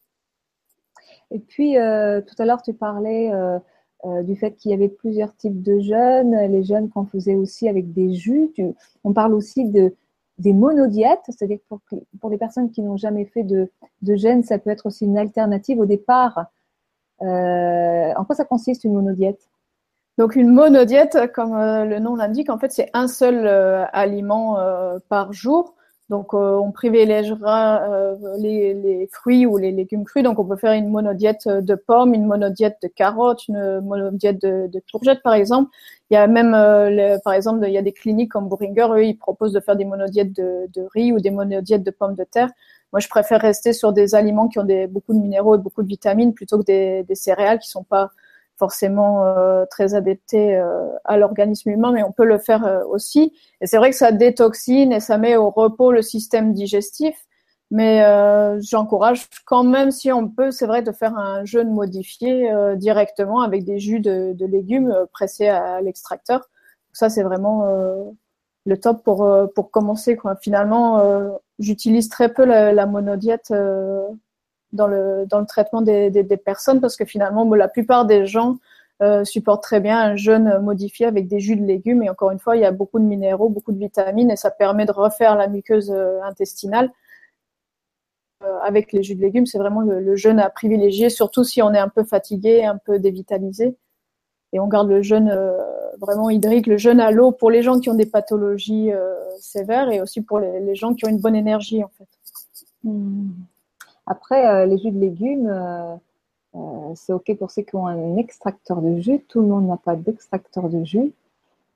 [1.31, 3.31] Et puis, euh, tout à l'heure, tu parlais
[4.23, 7.91] du fait qu'il y avait plusieurs types de jeûnes, les jeûnes qu'on faisait aussi avec
[7.93, 8.51] des jus.
[9.03, 9.95] on parle aussi de
[10.37, 11.79] des monodiètes, c'est-à-dire pour,
[12.19, 15.17] pour les personnes qui n'ont jamais fait de, de gène, ça peut être aussi une
[15.17, 16.47] alternative au départ.
[17.21, 19.49] Euh, en quoi ça consiste une monodiète?
[20.17, 24.57] Donc une monodiète, comme euh, le nom l'indique, en fait c'est un seul euh, aliment
[25.09, 25.75] par jour.
[26.09, 30.23] Donc, euh, on privilégiera euh, les, les, fruits ou les légumes crus.
[30.23, 34.67] Donc, on peut faire une monodiète de pommes, une monodiète de carottes, une monodiète de,
[34.67, 35.71] de courgettes, par exemple.
[36.11, 39.05] Il y a même, euh, par exemple, il y a des cliniques comme Boehringer, eux,
[39.05, 42.23] ils proposent de faire des monodiètes de, de, riz ou des monodiètes de pommes de
[42.23, 42.51] terre.
[42.93, 45.81] Moi, je préfère rester sur des aliments qui ont des, beaucoup de minéraux et beaucoup
[45.81, 48.11] de vitamines plutôt que des, des céréales qui sont pas
[48.57, 53.33] forcément euh, très adapté euh, à l'organisme humain, mais on peut le faire euh, aussi.
[53.61, 57.15] Et c'est vrai que ça détoxine et ça met au repos le système digestif.
[57.71, 58.05] Mais
[58.61, 63.65] j'encourage quand même, si on peut, c'est vrai, de faire un jeûne modifié directement avec
[63.65, 66.47] des jus de, de légumes pressés à, l'extracteur.
[66.93, 67.65] Ça, c'est vraiment
[68.65, 70.15] le top pour, pour commencer.
[70.15, 70.35] Quoi.
[70.35, 71.01] Finalement,
[71.57, 73.51] j'utilise très peu la, la monodiète
[74.75, 78.57] dans le, dans le traitement des, des, personnes parce que finalement, la plupart des gens
[79.01, 82.01] euh, supportent très bien un jeûne modifié avec des jus de légumes.
[82.03, 84.51] Et encore une fois, il y a beaucoup de minéraux, beaucoup de vitamines et ça
[84.51, 86.91] permet de refaire la muqueuse euh, intestinale.
[88.43, 91.73] Euh, avec les jus de légumes, c'est vraiment le, jeûne à privilégier, surtout si on
[91.73, 93.75] est un peu fatigué, un peu dévitalisé.
[94.53, 95.37] Et on garde le jeûne
[95.99, 98.91] vraiment hydrique, le jeûne à l'eau pour les gens qui ont des pathologies
[99.37, 102.07] sévères et aussi pour les, les, gens qui ont une bonne énergie en fait.
[102.85, 103.31] Mmh.
[104.07, 105.95] Après, euh, les jus de légumes, euh,
[106.55, 109.25] euh, c'est OK pour ceux qui ont un extracteur de jus.
[109.27, 111.11] Tout le monde n'a pas d'extracteur de jus.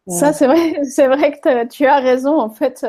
[0.07, 2.39] Ça, c'est vrai, c'est vrai que tu as raison.
[2.39, 2.85] En fait,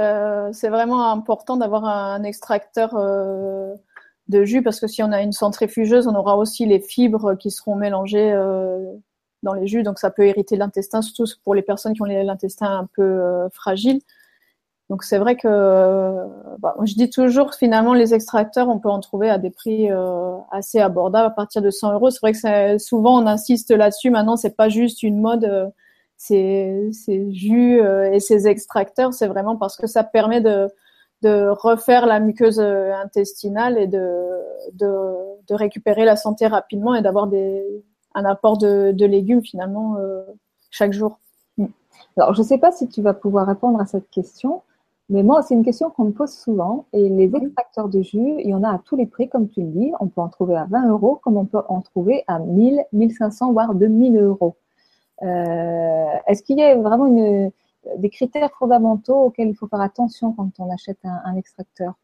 [0.52, 6.06] c'est vraiment important d'avoir un extracteur de jus parce que si on a une centrifugeuse,
[6.06, 8.32] on aura aussi les fibres qui seront mélangées
[9.42, 9.82] dans les jus.
[9.82, 14.00] Donc, ça peut irriter l'intestin, surtout pour les personnes qui ont l'intestin un peu fragile.
[14.90, 15.48] Donc c'est vrai que
[16.58, 20.36] bah, je dis toujours finalement les extracteurs on peut en trouver à des prix euh,
[20.50, 22.10] assez abordables à partir de 100 euros.
[22.10, 24.10] C'est vrai que souvent on insiste là-dessus.
[24.10, 25.68] Maintenant c'est pas juste une mode, euh,
[26.16, 26.90] ces,
[27.30, 27.80] jus
[28.12, 30.68] et ces extracteurs, c'est vraiment parce que ça permet de,
[31.22, 34.26] de refaire la muqueuse intestinale et de,
[34.74, 35.14] de,
[35.48, 37.30] de récupérer la santé rapidement et d'avoir
[38.14, 39.96] un apport de, de légumes finalement
[40.70, 41.20] chaque jour.
[42.16, 44.62] Alors, je ne sais pas si tu vas pouvoir répondre à cette question,
[45.10, 46.86] mais moi, c'est une question qu'on me pose souvent.
[46.92, 49.60] Et les extracteurs de jus, il y en a à tous les prix, comme tu
[49.60, 49.92] le dis.
[49.98, 53.52] On peut en trouver à 20 euros, comme on peut en trouver à 1000, 1500,
[53.52, 54.56] voire 2000 euros.
[55.22, 57.08] Euh, est-ce qu'il y a vraiment
[57.98, 61.94] des critères fondamentaux auxquels il faut faire attention quand on achète un, extracteur?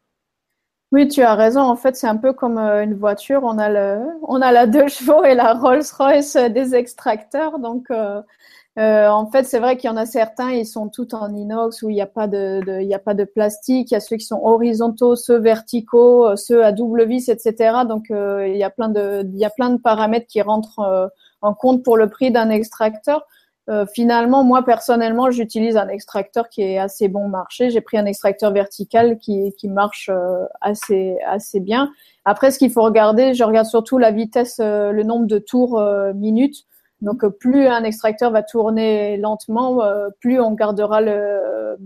[0.91, 1.61] Oui, tu as raison.
[1.61, 3.41] En fait, c'est un peu comme euh, une voiture.
[3.43, 7.59] On a le, on a la deux chevaux et la Rolls-Royce des extracteurs.
[7.59, 8.21] Donc, euh,
[8.77, 11.81] euh, en fait, c'est vrai qu'il y en a certains, ils sont tous en inox
[11.81, 13.89] où il n'y a pas de, de, il y a pas de plastique.
[13.89, 17.79] Il y a ceux qui sont horizontaux, ceux verticaux, euh, ceux à double vis, etc.
[17.89, 21.11] Donc, euh, il y a plein de, il y a plein de paramètres qui rentrent
[21.41, 23.25] en compte pour le prix d'un extracteur.
[23.93, 27.69] finalement, moi personnellement, j'utilise un extracteur qui est assez bon marché.
[27.69, 30.09] J'ai pris un extracteur vertical qui, qui marche
[30.61, 31.89] assez, assez bien.
[32.25, 35.81] Après, ce qu'il faut regarder, je regarde surtout la vitesse, le nombre de tours
[36.15, 36.65] minutes
[37.01, 41.77] donc euh, plus un extracteur va tourner lentement, euh, plus on gardera le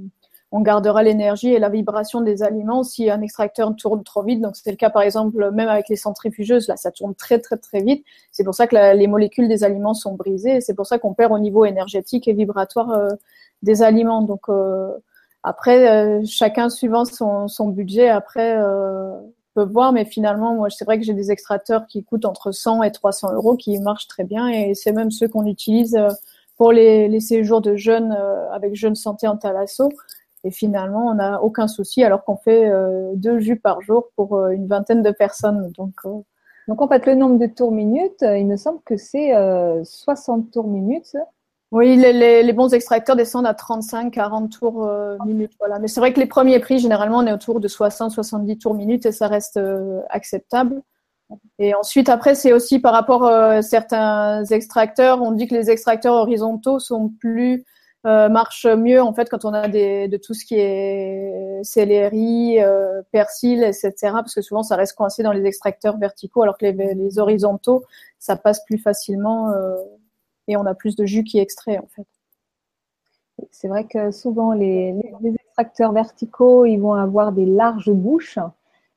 [0.54, 4.42] on gardera l'énergie et la vibration des aliments si un extracteur tourne trop vite.
[4.42, 7.58] Donc c'est le cas par exemple même avec les centrifugeuses, là ça tourne très très
[7.58, 8.06] très vite.
[8.32, 10.60] C'est pour ça que les molécules des aliments sont brisées.
[10.62, 13.10] C'est pour ça qu'on perd au niveau énergétique et vibratoire euh,
[13.64, 14.22] des aliments.
[14.24, 14.48] Donc
[15.44, 18.58] après chacun suivant son, son budget après
[19.54, 22.84] peut voir, mais finalement, moi, c'est vrai que j'ai des extracteurs qui coûtent entre 100
[22.84, 26.10] et 300 euros, qui marchent très bien, et c'est même ceux qu'on utilise euh,
[26.58, 29.90] pour les, les séjours de jeunes euh, avec Jeunes Santé en Thalasso.
[30.44, 34.48] Et finalement, on n'a aucun souci, alors qu'on fait euh, deux jus par jour pour
[34.48, 35.72] une vingtaine de personnes.
[35.78, 35.94] Donc,
[36.68, 39.34] donc en fait, le nombre de tours minutes, il me semble que c'est
[39.84, 41.16] 60 tours minutes
[41.72, 45.54] oui, les, les, bons extracteurs descendent à 35, 40 tours euh, minutes.
[45.58, 45.80] Voilà.
[45.80, 48.74] Mais c'est vrai que les premiers prix, généralement, on est autour de 60, 70 tours
[48.74, 50.82] minutes et ça reste euh, acceptable.
[51.60, 55.22] Et ensuite, après, c'est aussi par rapport à euh, certains extracteurs.
[55.22, 57.66] On dit que les extracteurs horizontaux sont plus
[58.04, 62.58] marchent mieux en fait quand on a des, de tout ce qui est céleri,
[63.12, 63.94] persil, etc.
[64.02, 67.84] Parce que souvent, ça reste coincé dans les extracteurs verticaux, alors que les, les horizontaux,
[68.18, 69.54] ça passe plus facilement
[70.58, 72.08] on a plus de jus qui est extrait en fait.
[73.52, 74.96] C'est vrai que souvent les,
[75.48, 78.40] extracteurs verticaux, ils vont avoir des larges bouches,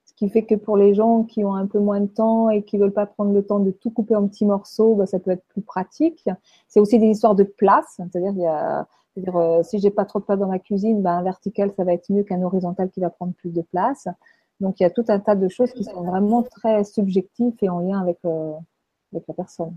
[0.04, 2.62] ce qui fait que pour les gens qui ont un peu moins de temps et
[2.62, 5.30] qui veulent pas prendre le temps de tout couper en petits morceaux, bah, ça peut
[5.30, 6.28] être plus pratique.
[6.68, 8.86] C'est aussi des histoires de place, c'est-à-dire il y a
[9.16, 11.92] euh, si j'ai pas trop de place dans ma cuisine, bah, un vertical ça va
[11.92, 14.08] être mieux qu'un horizontal qui va prendre plus de place.
[14.60, 17.68] Donc il y a tout un tas de choses qui sont vraiment très subjectives et
[17.68, 18.52] en lien avec, euh,
[19.12, 19.76] avec la personne.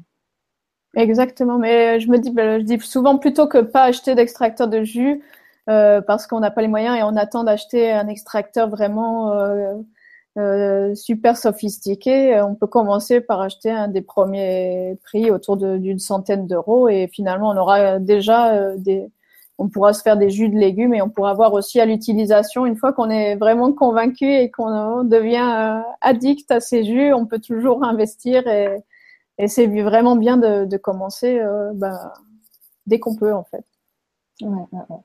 [0.95, 4.84] Exactement, mais je me dis, ben, je dis souvent plutôt que pas acheter d'extracteur de
[4.84, 5.21] jus
[5.69, 9.73] euh, parce qu'on n'a pas les moyens et on attend d'acheter un extracteur vraiment euh,
[10.38, 12.41] euh, super sophistiqué.
[12.41, 17.50] On peut commencer par acheter un des premiers prix autour d'une centaine d'euros et finalement
[17.52, 19.08] on aura déjà des,
[19.60, 22.65] on pourra se faire des jus de légumes et on pourra voir aussi à l'utilisation
[22.65, 27.39] une fois qu'on est vraiment convaincu et qu'on devient addict à ces jus, on peut
[27.39, 28.69] toujours investir et
[29.38, 32.13] et c'est vraiment bien de, de commencer euh, bah,
[32.86, 33.63] dès qu'on peut, en fait.
[34.41, 34.97] Ouais, ouais,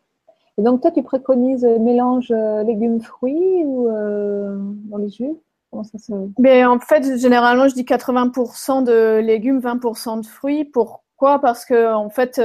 [0.58, 4.56] Et donc, toi, tu préconises mélange euh, légumes-fruits ou euh,
[4.90, 5.32] dans les jus?
[5.70, 6.12] Comment ça se...
[6.38, 10.64] Mais en fait, généralement, je dis 80% de légumes, 20% de fruits.
[10.64, 11.38] Pourquoi?
[11.40, 12.40] Parce que en fait,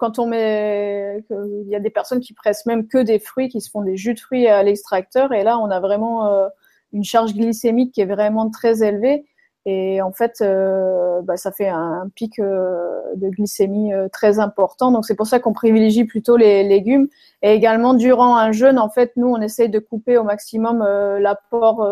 [0.00, 3.60] quand on met, il y a des personnes qui pressent même que des fruits, qui
[3.60, 6.48] se font des jus de fruits à l'extracteur, et là, on a vraiment
[6.92, 9.27] une charge glycémique qui est vraiment très élevée.
[9.70, 14.90] Et en fait, euh, bah, ça fait un, pic euh, de glycémie euh, très important.
[14.90, 17.08] Donc c'est pour ça qu'on privilégie plutôt les légumes.
[17.42, 20.78] Et également durant un jeûne, en fait, nous on essaye de couper au maximum
[21.20, 21.86] l'apport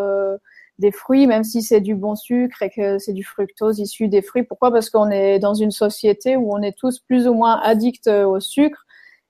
[0.79, 4.23] des fruits, même si c'est du bon sucre et que c'est du fructose issu des
[4.23, 4.43] fruits.
[4.43, 4.73] Pourquoi?
[4.73, 8.41] Parce qu'on est dans une société où on est tous plus ou moins addicts au
[8.41, 8.86] sucre.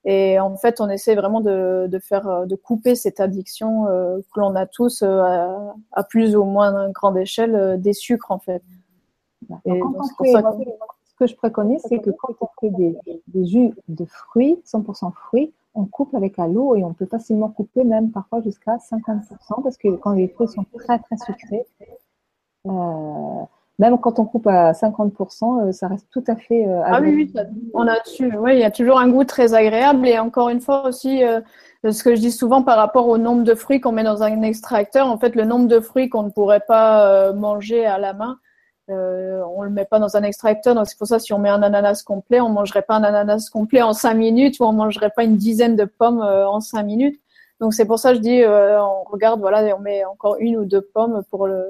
[0.09, 4.19] Et en fait, on essaie vraiment de, de faire, euh, de couper cette addiction euh,
[4.33, 5.57] que l'on a tous euh,
[5.91, 8.63] à, plus ou moins grande échelle des sucres, en fait.
[9.51, 15.13] Ce que je préconise, c'est que quand on fait des, des, jus de fruits, 100%
[15.13, 19.77] fruits, on coupe avec l'eau et on peut facilement couper même parfois jusqu'à 50% parce
[19.77, 21.67] que quand les fruits sont très très sucrés,
[22.67, 23.45] euh,
[23.79, 26.87] même quand on coupe à 50%, euh, ça reste tout à fait agréable.
[26.87, 27.35] Ah oui, oui,
[27.75, 28.33] on a dessus.
[28.37, 30.07] Oui, il y a toujours un goût très agréable.
[30.07, 31.41] Et encore une fois aussi, euh,
[31.85, 34.43] ce que je dis souvent par rapport au nombre de fruits qu'on met dans un
[34.43, 38.13] extracteur, en fait, le nombre de fruits qu'on ne pourrait pas euh, manger à la
[38.13, 38.39] main,
[38.89, 41.49] euh, on le met pas dans un extracteur, donc c'est pour ça si on met
[41.49, 45.11] un ananas complet, on mangerait pas un ananas complet en cinq minutes ou on mangerait
[45.11, 47.21] pas une dizaine de pommes euh, en cinq minutes.
[47.61, 50.57] Donc c'est pour ça que je dis, euh, on regarde, voilà, on met encore une
[50.57, 51.65] ou deux pommes pour le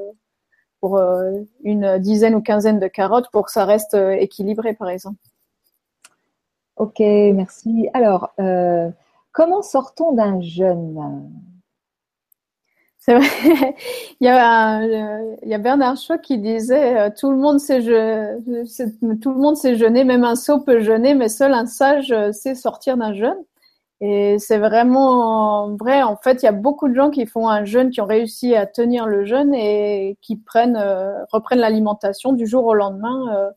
[0.81, 1.33] pour euh,
[1.65, 5.19] une dizaine ou quinzaine de carottes pour que ça reste équilibré, par exemple.
[6.77, 7.89] Ok, merci.
[7.95, 8.35] Alors,
[9.33, 11.33] comment sort-on d'un jeûne?
[13.07, 13.27] C'est vrai.
[14.21, 14.83] il, y a,
[15.43, 19.39] il y a Bernard Shaw qui disait euh, tout le monde sait je, tout le
[19.39, 22.97] monde sait jeûner, même un sot peut jeûner, mais seul un sage euh, sait sortir
[22.97, 23.39] d'un jeûne.
[24.01, 26.03] Et c'est vraiment vrai.
[26.03, 28.55] En fait, il y a beaucoup de gens qui font un jeûne, qui ont réussi
[28.55, 33.53] à tenir le jeûne et qui prennent, euh, reprennent l'alimentation du jour au lendemain,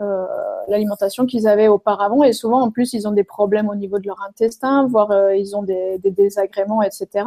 [0.00, 0.26] euh,
[0.68, 2.24] l'alimentation qu'ils avaient auparavant.
[2.24, 5.54] Et souvent, en plus, ils ont des problèmes au niveau de leur intestin, voire ils
[5.54, 7.26] ont des, des désagréments, etc.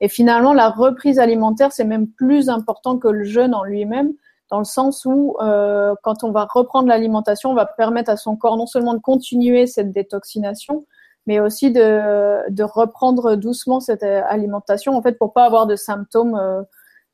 [0.00, 4.12] Et finalement, la reprise alimentaire, c'est même plus important que le jeûne en lui-même,
[4.52, 8.36] dans le sens où euh, quand on va reprendre l'alimentation, on va permettre à son
[8.36, 10.84] corps non seulement de continuer cette détoxination,
[11.26, 16.38] mais aussi de, reprendre doucement cette euh, alimentation, en fait, pour pas avoir de symptômes.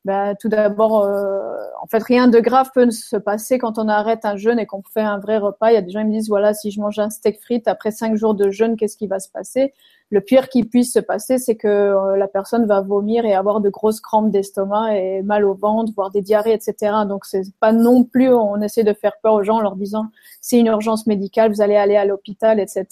[0.09, 4.25] Bah, tout d'abord, euh, en fait, rien de grave peut se passer quand on arrête
[4.25, 5.71] un jeûne et qu'on fait un vrai repas.
[5.71, 7.69] Il y a des gens qui me disent, voilà, si je mange un steak frites
[7.69, 9.75] après cinq jours de jeûne, qu'est-ce qui va se passer?
[10.09, 13.61] Le pire qui puisse se passer, c'est que euh, la personne va vomir et avoir
[13.61, 17.05] de grosses crampes d'estomac et mal au ventre, voire des diarrhées, etc.
[17.07, 20.07] Donc c'est pas non plus, on essaie de faire peur aux gens en leur disant
[20.41, 22.87] c'est une urgence médicale, vous allez aller à l'hôpital, etc.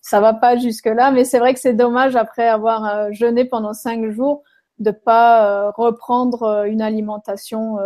[0.00, 3.44] Ça va pas jusque là, mais c'est vrai que c'est dommage après avoir euh, jeûné
[3.44, 4.42] pendant cinq jours
[4.78, 7.78] de pas euh, reprendre une alimentation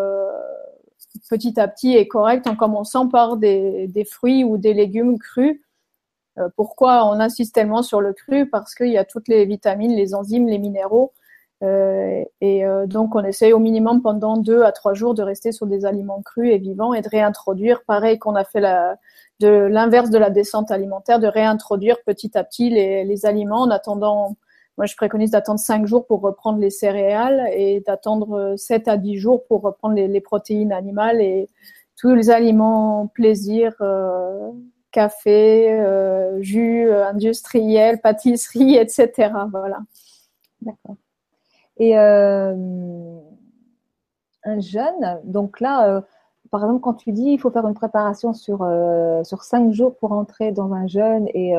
[1.30, 5.60] petit à petit et correcte en commençant par des, des fruits ou des légumes crus
[6.38, 8.48] euh, pourquoi on insiste tellement sur le cru?
[8.48, 11.12] Parce qu'il y a toutes les vitamines, les enzymes, les minéraux.
[11.62, 15.52] Euh, et euh, donc, on essaye au minimum pendant deux à trois jours de rester
[15.52, 18.98] sur des aliments crus et vivants et de réintroduire, pareil qu'on a fait la,
[19.40, 23.70] de l'inverse de la descente alimentaire, de réintroduire petit à petit les, les aliments en
[23.70, 24.36] attendant.
[24.76, 29.16] Moi, je préconise d'attendre cinq jours pour reprendre les céréales et d'attendre sept à dix
[29.16, 31.48] jours pour reprendre les, protéines animales et
[31.96, 33.74] tous les aliments plaisir.
[33.80, 34.50] Euh,
[34.96, 39.30] café, euh, jus euh, industriel, pâtisserie, etc.
[39.50, 39.80] Voilà.
[40.62, 40.96] D'accord.
[41.76, 42.54] Et euh,
[44.44, 46.02] un jeûne, donc là,
[46.50, 48.66] par exemple, quand tu dis il faut faire une préparation sur,
[49.24, 51.54] sur cinq jours pour entrer dans un jeûne et,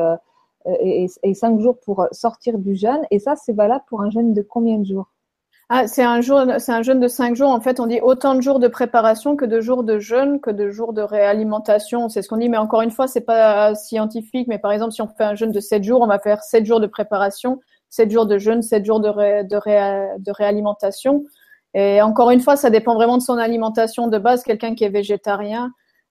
[0.80, 4.34] et, et, cinq jours pour sortir du jeûne, et ça, c'est valable pour un jeûne
[4.34, 5.08] de combien de jours?
[5.70, 6.22] Ah, c'est un
[6.58, 7.50] c'est un jeûne de cinq jours.
[7.50, 10.50] En fait, on dit autant de jours de préparation que de jours de jeûne, que
[10.50, 12.08] de jours de réalimentation.
[12.08, 14.48] C'est ce qu'on dit, mais encore une fois, c'est pas scientifique.
[14.48, 16.64] Mais par exemple, si on fait un jeûne de sept jours, on va faire sept
[16.64, 21.24] jours de préparation, sept jours de jeûne, sept jours de, réalimentation.
[21.74, 24.44] Et encore une fois, ça dépend vraiment de son alimentation de base.
[24.44, 25.68] Quelqu'un qui est végétarien, euh,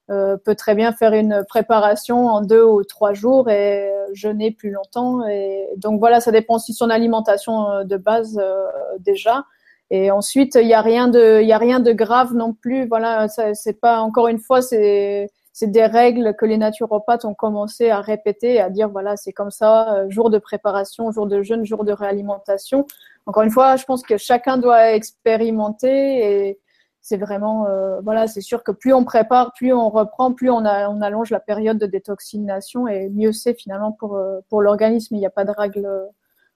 [0.08, 5.26] peut très bien faire une préparation en deux ou trois jours et jeûner plus longtemps.
[5.26, 8.66] Et donc voilà, ça dépend aussi de son alimentation euh, de base euh,
[8.98, 9.44] déjà.
[9.90, 12.86] Et ensuite, il n'y a rien de, il y a rien de grave non plus.
[12.86, 17.90] Voilà, c'est pas encore une fois, c'est c'est des règles que les naturopathes ont commencé
[17.90, 21.84] à répéter, à dire voilà, c'est comme ça, jour de préparation, jour de jeûne, jour
[21.84, 22.86] de réalimentation.
[23.26, 26.58] Encore une fois, je pense que chacun doit expérimenter et
[27.00, 30.64] c'est vraiment, euh, voilà, c'est sûr que plus on prépare, plus on reprend, plus on,
[30.64, 35.14] a, on allonge la période de détoxination et mieux c'est finalement pour, euh, pour l'organisme.
[35.14, 35.88] Il n'y a pas de règle.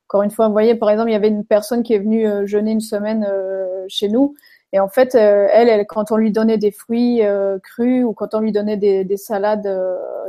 [0.08, 2.26] Encore une fois, vous voyez, par exemple, il y avait une personne qui est venue
[2.26, 3.26] euh, jeûner une semaine
[3.88, 4.34] chez nous.
[4.74, 7.20] Et en fait, elle, elle, quand on lui donnait des fruits
[7.62, 9.68] crus ou quand on lui donnait des, des salades,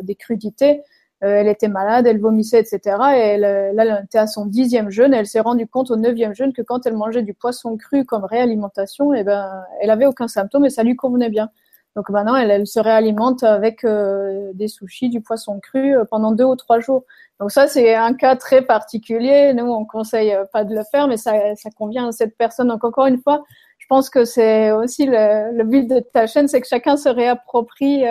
[0.02, 0.84] des crudités, euh,
[1.27, 2.79] elle était malade, elle vomissait, etc.
[3.15, 5.13] Et elle, euh, là, elle était à son dixième jeûne.
[5.13, 8.25] elle s'est rendue compte au neuvième jeûne que quand elle mangeait du poisson cru comme
[8.25, 11.49] réalimentation, eh ben, elle avait aucun symptôme et ça lui convenait bien.
[11.95, 16.43] Donc maintenant, elle, elle se réalimente avec euh, des sushis, du poisson cru pendant deux
[16.43, 17.05] ou trois jours.
[17.39, 19.53] Donc ça, c'est un cas très particulier.
[19.53, 22.67] Nous, on conseille pas de le faire, mais ça, ça convient à cette personne.
[22.67, 23.43] Donc encore une fois,
[23.77, 27.09] je pense que c'est aussi le, le, but de ta chaîne, c'est que chacun se
[27.09, 28.03] réapproprie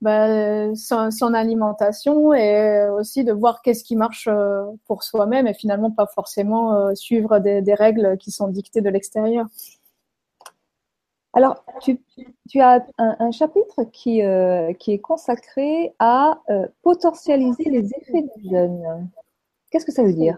[0.00, 5.90] bah, son, alimentation et aussi de voir qu'est-ce qui marche euh, pour soi-même et finalement
[5.90, 9.46] pas forcément euh, suivre des, règles qui sont dictées de l'extérieur.
[11.32, 12.00] Alors, tu,
[12.48, 14.20] tu as un, chapitre qui,
[14.80, 16.40] qui est consacré à
[16.82, 19.08] potentialiser les effets du jeûne.
[19.70, 20.36] Qu'est-ce que ça veut dire?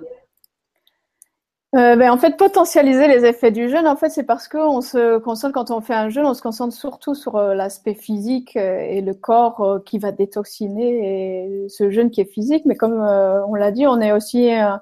[1.75, 5.17] Euh, ben, en fait, potentialiser les effets du jeûne, en fait, c'est parce qu'on se
[5.19, 8.81] concentre quand on fait un jeûne, on se concentre surtout sur euh, l'aspect physique euh,
[8.81, 12.65] et le corps qui va détoxiner et ce jeûne qui est physique.
[12.67, 14.81] Mais comme on l'a dit, on est aussi un,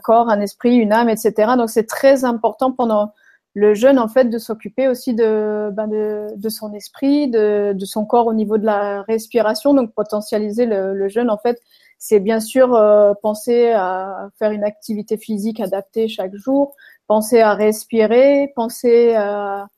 [0.00, 1.54] corps, un esprit, une âme, etc.
[1.56, 3.14] Donc, c'est très important pendant
[3.54, 8.28] le jeûne, en fait, de s'occuper aussi de, ben de, son esprit, de, son corps
[8.28, 9.74] au niveau de la respiration.
[9.74, 11.60] Donc, potentialiser le jeûne, en fait,
[11.98, 16.74] c'est bien sûr euh, penser à faire une activité physique adaptée chaque jour,
[17.06, 19.68] penser à respirer, penser à,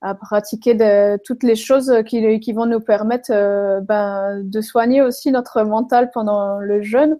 [0.00, 5.02] à pratiquer de, toutes les choses qui, qui vont nous permettre euh, ben, de soigner
[5.02, 7.18] aussi notre mental pendant le jeûne.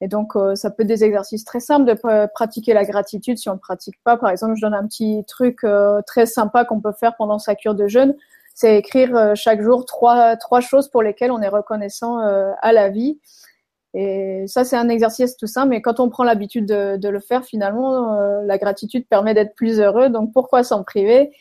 [0.00, 3.48] Et donc, euh, ça peut être des exercices très simples de pratiquer la gratitude si
[3.48, 4.16] on ne pratique pas.
[4.16, 7.54] Par exemple, je donne un petit truc euh, très sympa qu'on peut faire pendant sa
[7.54, 8.14] cure de jeûne.
[8.54, 12.90] C'est écrire euh, chaque jour trois, trois choses pour lesquelles on est reconnaissant à la
[12.90, 13.18] vie.
[13.98, 15.70] Et ça, c'est un exercice tout simple.
[15.70, 20.10] Mais quand on prend l'habitude de, le faire, finalement, la gratitude permet d'être plus heureux.
[20.10, 21.32] Donc, pourquoi s'en priver?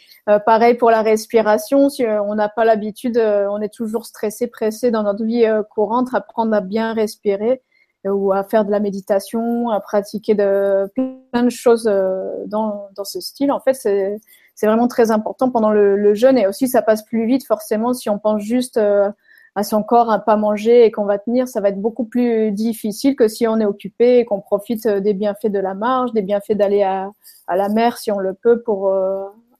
[0.45, 1.89] Pareil pour la respiration.
[1.89, 6.55] Si on n'a pas l'habitude, on est toujours stressé, pressé dans notre vie courante, apprendre
[6.55, 7.61] à bien respirer
[8.07, 13.51] ou à faire de la méditation, à pratiquer plein de choses euh, dans, ce style.
[13.51, 14.19] En fait, c'est,
[14.63, 18.09] vraiment très important pendant le, le, jeûne et aussi ça passe plus vite forcément si
[18.09, 19.09] on pense juste euh,
[19.55, 22.51] à son corps à pas manger et qu'on va tenir, ça va être beaucoup plus
[22.51, 26.11] difficile que si on est occupé et qu'on profite euh, des bienfaits de la marche,
[26.13, 27.09] des bienfaits d'aller à,
[27.47, 28.93] à la mer si on le peut pour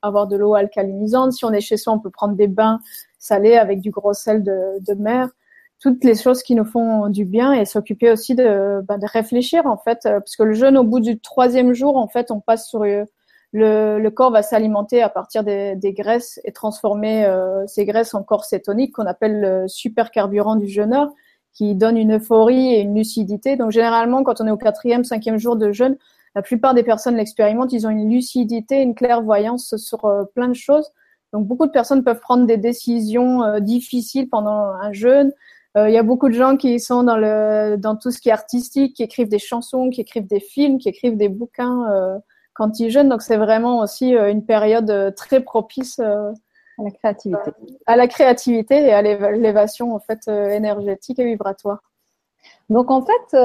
[0.01, 1.33] avoir de l'eau alcalinisante.
[1.33, 2.79] Si on est chez soi, on peut prendre des bains
[3.19, 5.29] salés avec du gros sel de, de mer
[5.79, 9.65] toutes les choses qui nous font du bien et s'occuper aussi de, bah, de réfléchir
[9.65, 12.39] en fait, euh, parce que le jeûne au bout du troisième jour, en fait, on
[12.39, 13.03] passe sur euh,
[13.55, 18.45] le, corps va s'alimenter à partir des, graisses et transformer euh, ces graisses en corps
[18.45, 21.09] cétonique qu'on appelle le supercarburant du jeûneur,
[21.53, 23.55] qui donne une euphorie et une lucidité.
[23.55, 25.97] Donc généralement, quand on est au quatrième, cinquième jour de jeûne,
[26.35, 30.01] la plupart des personnes l'expérimentent, ils ont une lucidité, une clairvoyance sur
[30.33, 30.89] plein de choses.
[31.31, 35.31] Donc beaucoup de personnes peuvent prendre des décisions difficiles pendant un jeûne,
[35.75, 38.95] il euh, y a beaucoup de gens qui sont dans tout ce qui est artistique,
[38.95, 42.17] qui écrivent des chansons, qui écrivent des films, qui écrivent des bouquins euh,
[42.55, 43.09] quand ils jeûnent.
[43.09, 46.33] Donc c'est vraiment aussi euh, une période très propice à
[46.83, 47.51] la créativité,
[47.85, 51.83] à la créativité et à l'élévation en fait énergétique et vibratoire.
[52.69, 53.37] Donc en fait,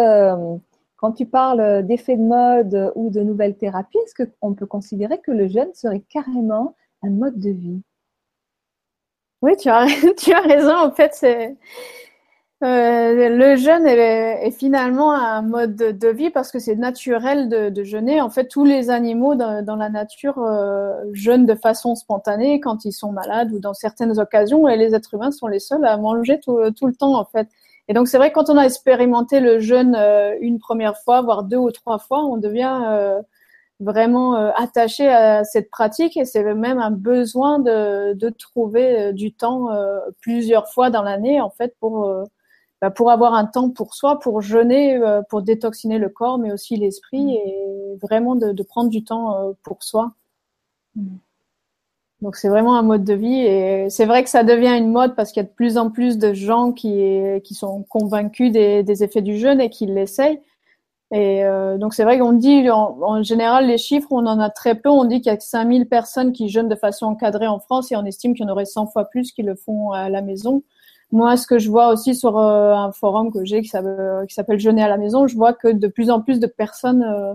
[0.96, 5.30] quand tu parles d'effets de mode ou de nouvelles thérapies, est-ce qu'on peut considérer que
[5.30, 7.82] le jeûne serait carrément un mode de vie?
[9.42, 9.86] Oui, tu as,
[10.18, 10.76] tu as raison.
[10.76, 11.56] En fait, c'est
[12.62, 18.20] euh, le jeûne est, finalement un mode de, vie parce que c'est naturel de, jeûner.
[18.20, 22.92] En fait, tous les animaux dans, la nature euh, jeûnent de façon spontanée quand ils
[22.92, 26.38] sont malades ou dans certaines occasions, et les êtres humains sont les seuls à manger
[26.40, 27.48] tout, le temps en fait.
[27.88, 31.22] Et donc c'est vrai que quand on a expérimenté le jeûne euh, une première fois,
[31.22, 33.20] voire deux ou trois fois, on devient
[33.80, 39.68] vraiment attaché à cette pratique et c'est même un besoin de, de trouver du temps
[40.20, 42.28] plusieurs fois dans l'année en fait pour
[42.80, 46.52] bah, pour avoir un temps pour soi, pour jeûner, euh, pour détoxiner le corps, mais
[46.52, 47.30] aussi l'esprit, mm.
[47.30, 50.12] et vraiment de, de, prendre du temps euh, pour soi.
[50.96, 51.16] Mm.
[52.22, 55.16] Donc c'est vraiment un mode de vie et c'est vrai que ça devient une mode
[55.16, 57.02] parce qu'il y a de plus en plus de gens qui,
[57.44, 60.38] qui sont convaincus des, des effets du jeûne et qui l'essayent.
[61.12, 64.50] Et euh, donc c'est vrai qu'on dit en, en, général les chiffres, on en a
[64.50, 64.90] très peu.
[64.90, 67.96] On dit qu'il y a 5000 personnes qui jeûnent de façon encadrée en France et
[67.96, 70.62] on estime qu'il y en aurait 100 fois plus qui le font à la maison.
[71.12, 74.82] Moi, ce que je vois aussi sur euh, un forum que j'ai qui s'appelle Jeûner
[74.82, 77.34] à la maison, je vois que de plus en plus de personnes euh,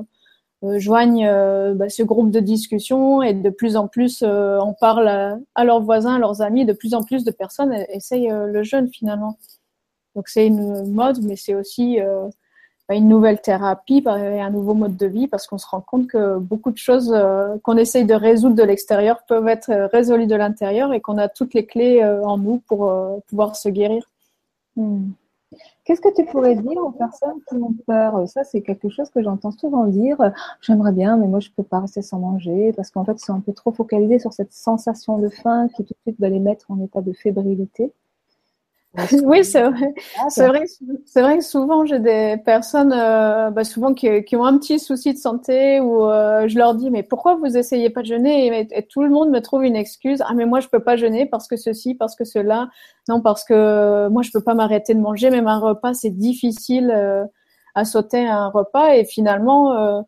[0.63, 5.07] euh joignent euh, bah, ce groupe de discussion et de plus en plus en parlent
[5.07, 6.65] à, à, leurs voisins, à leurs amis.
[6.65, 9.37] De plus en plus de personnes essayent le jeûne finalement.
[10.15, 11.99] Donc c'est une mode, mais c'est aussi
[12.93, 16.71] une nouvelle thérapie un nouveau mode de vie parce qu'on se rend compte que beaucoup
[16.71, 20.93] de choses euh, qu'on essaye de résoudre de l'extérieur peuvent être euh, résolues de l'intérieur
[20.93, 22.91] et qu'on a toutes les clés euh, en nous pour
[23.27, 24.03] pouvoir se guérir.
[24.75, 25.09] Hmm.
[25.83, 28.27] Qu'est-ce que tu pourrais dire aux personnes qui ont peur?
[28.27, 30.17] Ça, c'est quelque chose que j'entends souvent dire.
[30.61, 33.25] J'aimerais bien, mais moi, je ne peux pas rester sans manger parce qu'en fait, ils
[33.25, 36.29] sont un peu trop focalisés sur cette sensation de faim qui tout de suite va
[36.29, 37.93] les mettre en état de fébrilité.
[39.23, 39.93] oui, c'est vrai.
[40.17, 40.63] Ah, c'est vrai,
[41.15, 45.13] vrai que souvent j'ai des personnes, euh, bah souvent qui, qui, ont un petit souci
[45.13, 48.83] de santé où euh, je leur dis mais pourquoi vous essayez pas de jeûner et,
[48.87, 50.21] tout le monde me trouve une excuse.
[50.25, 52.69] Ah mais moi je peux pas jeûner parce que ceci, parce que cela.
[53.09, 55.29] Non parce que moi je peux pas m'arrêter de manger.
[55.29, 57.25] Même un repas c'est difficile euh,
[57.75, 60.03] à sauter un repas et finalement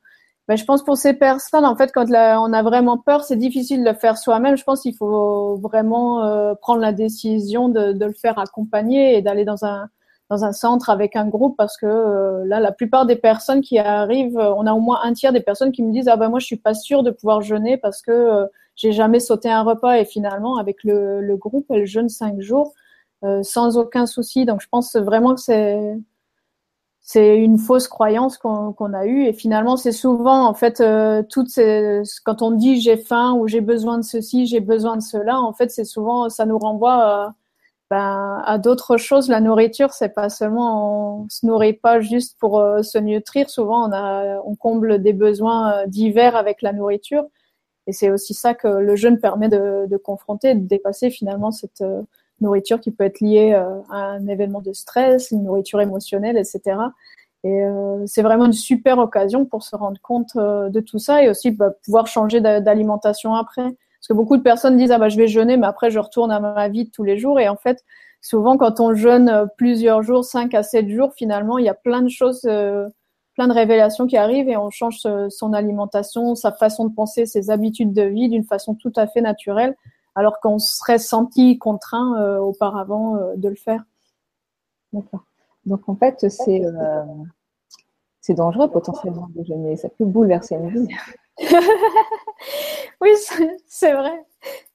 [0.47, 3.83] ben, je pense pour ces personnes, en fait, quand on a vraiment peur, c'est difficile
[3.83, 4.55] de le faire soi-même.
[4.55, 9.21] Je pense qu'il faut vraiment euh, prendre la décision de, de, le faire accompagner et
[9.21, 9.89] d'aller dans un
[10.29, 13.79] dans un centre avec un groupe parce que euh, là, la plupart des personnes qui
[13.79, 16.39] arrivent, on a au moins un tiers des personnes qui me disent ah ben moi
[16.39, 18.45] je suis pas sûre de pouvoir jeûner parce que euh,
[18.75, 22.73] j'ai jamais sauté un repas et finalement avec le, le groupe elles jeûnent cinq jours
[23.41, 24.45] sans aucun souci.
[24.45, 25.97] Donc je pense vraiment que c'est
[27.07, 29.25] c'est une fausse croyance qu'on a eue.
[29.27, 33.47] Et finalement c'est souvent en fait euh, toutes ces quand on dit j'ai faim ou
[33.47, 37.33] j'ai besoin de ceci j'ai besoin de cela en fait c'est souvent ça nous renvoie
[37.89, 39.29] ben, à d'autres choses.
[39.29, 43.49] La nourriture c'est pas seulement on se nourrit pas juste pour euh, se nutrir.
[43.49, 47.23] Souvent on a on comble des besoins euh, divers avec la nourriture.
[47.87, 51.83] Et c'est aussi ça que le jeûne permet de, de confronter de dépasser finalement cette
[52.41, 56.77] nourriture qui peut être liée euh, à un événement de stress, une nourriture émotionnelle, etc.
[57.43, 61.23] Et euh, c'est vraiment une super occasion pour se rendre compte euh, de tout ça
[61.23, 63.63] et aussi bah, pouvoir changer d'alimentation après.
[63.63, 66.31] Parce que beaucoup de personnes disent ah bah je vais jeûner, mais après je retourne
[66.31, 67.39] à ma vie de tous les jours.
[67.39, 67.83] Et en fait,
[68.21, 72.03] souvent quand on jeûne plusieurs jours, 5 à 7 jours, finalement il y a plein
[72.03, 76.93] de choses, plein de révélations qui arrivent et on change son alimentation, sa façon de
[76.93, 79.75] penser, ses habitudes de vie d'une façon tout à fait naturelle
[80.17, 83.83] alors qu'on serait senti contraint euh, auparavant euh, de le faire.
[84.91, 85.23] D'accord.
[85.67, 87.03] Donc en fait, c'est euh,
[88.29, 89.77] dangereux potentiellement de jeûner.
[89.77, 90.87] Ça peut bouleverser une vie.
[93.01, 93.11] oui,
[93.67, 94.25] c'est vrai.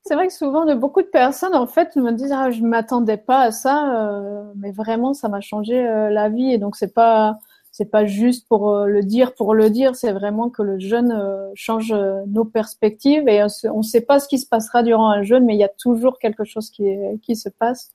[0.05, 3.16] C'est vrai que souvent, de beaucoup de personnes, en fait, me disent ah, je m'attendais
[3.16, 6.53] pas à ça, mais vraiment, ça m'a changé la vie.
[6.53, 7.38] Et donc, c'est pas
[7.72, 11.10] c'est pas juste pour euh, le dire pour le dire, c'est vraiment que le jeûne
[11.10, 15.08] euh, change euh, nos perspectives et on ne sait pas ce qui se passera durant
[15.08, 16.84] un jeûne, mais il y a toujours quelque chose qui,
[17.22, 17.92] qui se passe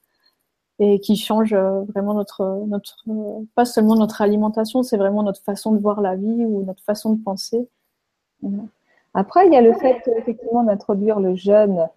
[0.79, 3.05] et qui change vraiment notre, notre,
[3.55, 7.13] pas seulement notre alimentation, c'est vraiment notre façon de voir la vie ou notre façon
[7.13, 7.67] de penser.
[9.15, 11.87] Après, il y a le fait effectivement d'introduire le jeûne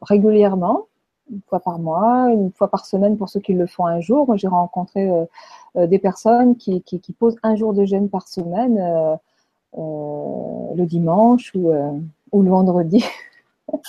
[0.00, 0.86] régulièrement
[1.30, 4.34] une fois par mois, une fois par semaine pour ceux qui le font un jour.
[4.36, 5.10] J'ai rencontré
[5.74, 9.16] des personnes qui, qui, posent un jour de jeûne par semaine, euh,
[10.74, 11.72] le dimanche ou,
[12.32, 13.04] ou le vendredi.
[13.72, 13.82] et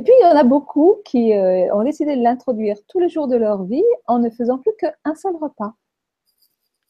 [0.00, 3.36] puis, il y en a beaucoup qui ont décidé de l'introduire tous les jours de
[3.36, 5.74] leur vie en ne faisant plus qu'un seul repas.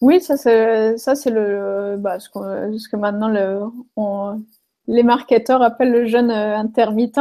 [0.00, 3.60] Oui, ça c'est ça c'est le bah, ce, que, maintenant le,
[4.86, 7.20] les marketeurs appellent le jeûne intermittent.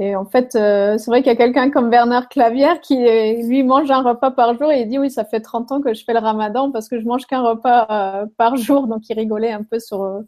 [0.00, 3.62] Et en fait, euh, c'est vrai qu'il y a quelqu'un comme Bernard Clavière qui, lui,
[3.62, 6.04] mange un repas par jour et il dit oui, ça fait 30 ans que je
[6.04, 8.88] fais le ramadan parce que je mange qu'un repas euh, par jour.
[8.88, 10.20] Donc, il rigolait un peu sur, euh,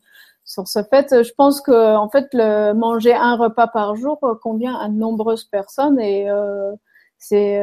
[0.44, 1.22] sur ce fait.
[1.24, 5.98] Je pense que, en fait, le, manger un repas par jour convient à nombreuses personnes
[6.00, 6.28] et
[7.18, 7.60] c'est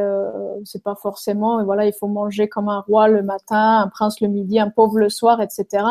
[0.66, 4.28] c'est pas forcément, voilà, il faut manger comme un roi le matin, un prince le
[4.28, 5.86] midi, un pauvre le soir, etc.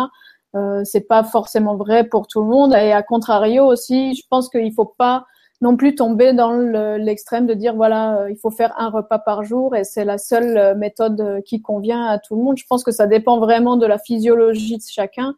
[0.54, 2.74] Euh, c'est pas forcément vrai pour tout le monde.
[2.74, 5.24] Et à contrario aussi, je pense qu'il faut pas
[5.62, 6.50] non plus tomber dans
[6.98, 10.18] l'extrême de dire voilà, euh, il faut faire un repas par jour et c'est la
[10.18, 12.58] seule euh, méthode euh, qui convient à tout le monde.
[12.58, 15.34] Je pense que ça dépend vraiment de la physiologie de chacun.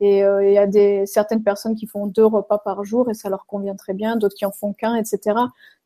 [0.00, 3.30] Et il y a des certaines personnes qui font deux repas par jour et ça
[3.30, 5.38] leur convient très bien, d'autres qui en font qu'un, etc.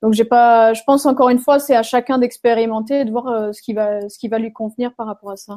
[0.02, 3.54] Donc j'ai pas, je pense encore une fois, c'est à chacun d'expérimenter et de voir
[3.54, 5.56] ce qui va, ce qui va lui convenir par rapport à ça.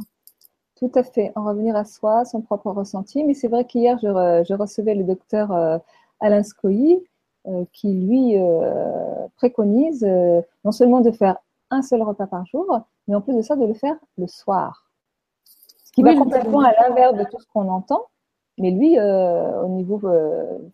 [0.76, 3.24] Tout à fait, en revenir à soi, son propre ressenti.
[3.24, 5.82] Mais c'est vrai qu'hier, je, je, recevais le docteur
[6.20, 7.11] Alain Scoy euh,
[7.74, 11.38] qui lui euh, préconise euh, non seulement de faire
[11.70, 14.92] un seul repas par jour, mais en plus de ça, de le faire le soir.
[15.84, 18.04] Ce qui va complètement à l'inverse de tout ce qu'on entend.
[18.58, 20.02] Mais lui, au niveau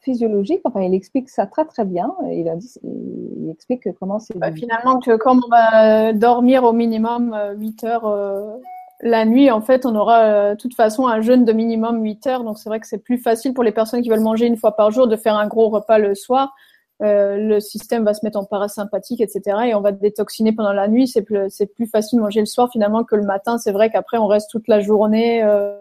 [0.01, 2.13] physiologique, enfin, il explique ça très très bien.
[2.31, 4.37] Il, a dit, il explique comment c'est.
[4.37, 8.59] Bah, finalement, que comme on va dormir au minimum 8 heures
[9.01, 12.43] la nuit, en fait, on aura euh, toute façon un jeûne de minimum 8 heures.
[12.43, 14.75] Donc, c'est vrai que c'est plus facile pour les personnes qui veulent manger une fois
[14.75, 16.55] par jour de faire un gros repas le soir.
[17.03, 19.41] Euh, le système va se mettre en parasympathique, etc.
[19.67, 21.07] Et on va détoxiner pendant la nuit.
[21.07, 23.59] C'est plus, c'est plus facile de manger le soir finalement que le matin.
[23.59, 25.77] C'est vrai qu'après, on reste toute la journée, euh,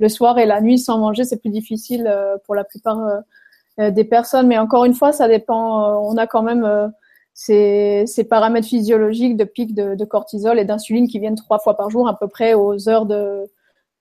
[0.00, 1.22] le soir et la nuit sans manger.
[1.22, 2.12] C'est plus difficile
[2.44, 2.98] pour la plupart
[3.78, 4.48] des personnes.
[4.48, 6.00] Mais encore une fois, ça dépend.
[6.02, 6.92] on a quand même
[7.40, 11.88] ces, ces, paramètres physiologiques de pic de, cortisol et d'insuline qui viennent trois fois par
[11.88, 13.44] jour à peu près aux heures de,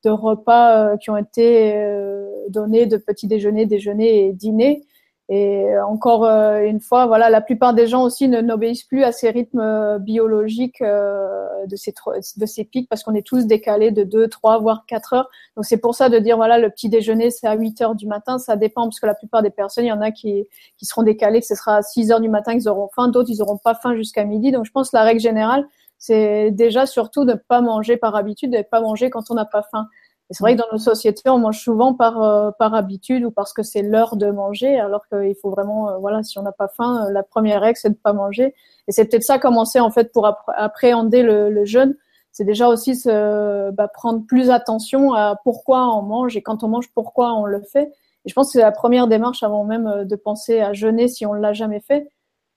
[0.04, 4.82] de repas euh, qui ont été euh, donnés de petit déjeuner, déjeuner et dîner.
[5.30, 9.12] Et encore euh, une fois, voilà, la plupart des gens aussi ne n'obéissent plus à
[9.12, 11.94] ces rythmes euh, biologiques euh, de ces
[12.38, 15.30] de ces pics parce qu'on est tous décalés de 2, 3 voire 4 heures.
[15.58, 18.08] Donc c'est pour ça de dire voilà, le petit déjeuner c'est à 8 heures du
[18.08, 20.48] matin, ça dépend parce que la plupart des personnes, il y en a qui
[20.78, 23.30] qui seront décalés que ce sera à 6 heures du matin qu'ils auront faim, d'autres
[23.30, 24.52] ils auront pas faim jusqu'à midi.
[24.52, 25.68] Donc je pense que la règle générale,
[25.98, 29.34] c'est déjà surtout de ne pas manger par habitude, de ne pas manger quand on
[29.34, 29.88] n'a pas faim
[30.30, 33.54] c'est vrai que dans nos sociétés, on mange souvent par, euh, par habitude ou parce
[33.54, 36.68] que c'est l'heure de manger, alors qu'il faut vraiment, euh, voilà, si on n'a pas
[36.68, 38.54] faim, euh, la première règle, c'est de pas manger.
[38.88, 41.96] Et c'est peut-être ça commencer, en fait, pour appréhender le, le jeûne.
[42.34, 46.68] C'est déjà aussi se, bah, prendre plus attention à pourquoi on mange et quand on
[46.68, 47.92] mange, pourquoi on le fait.
[48.26, 51.26] Et je pense que c'est la première démarche avant même de penser à jeûner si
[51.26, 52.10] on l'a jamais fait.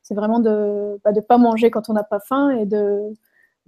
[0.03, 3.01] C'est vraiment de ne bah, de pas manger quand on n'a pas faim et de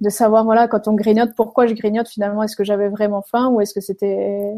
[0.02, 2.42] de savoir voilà quand on grignote pourquoi je grignote finalement?
[2.42, 4.52] Est-ce que j'avais vraiment faim ou est-ce que c'était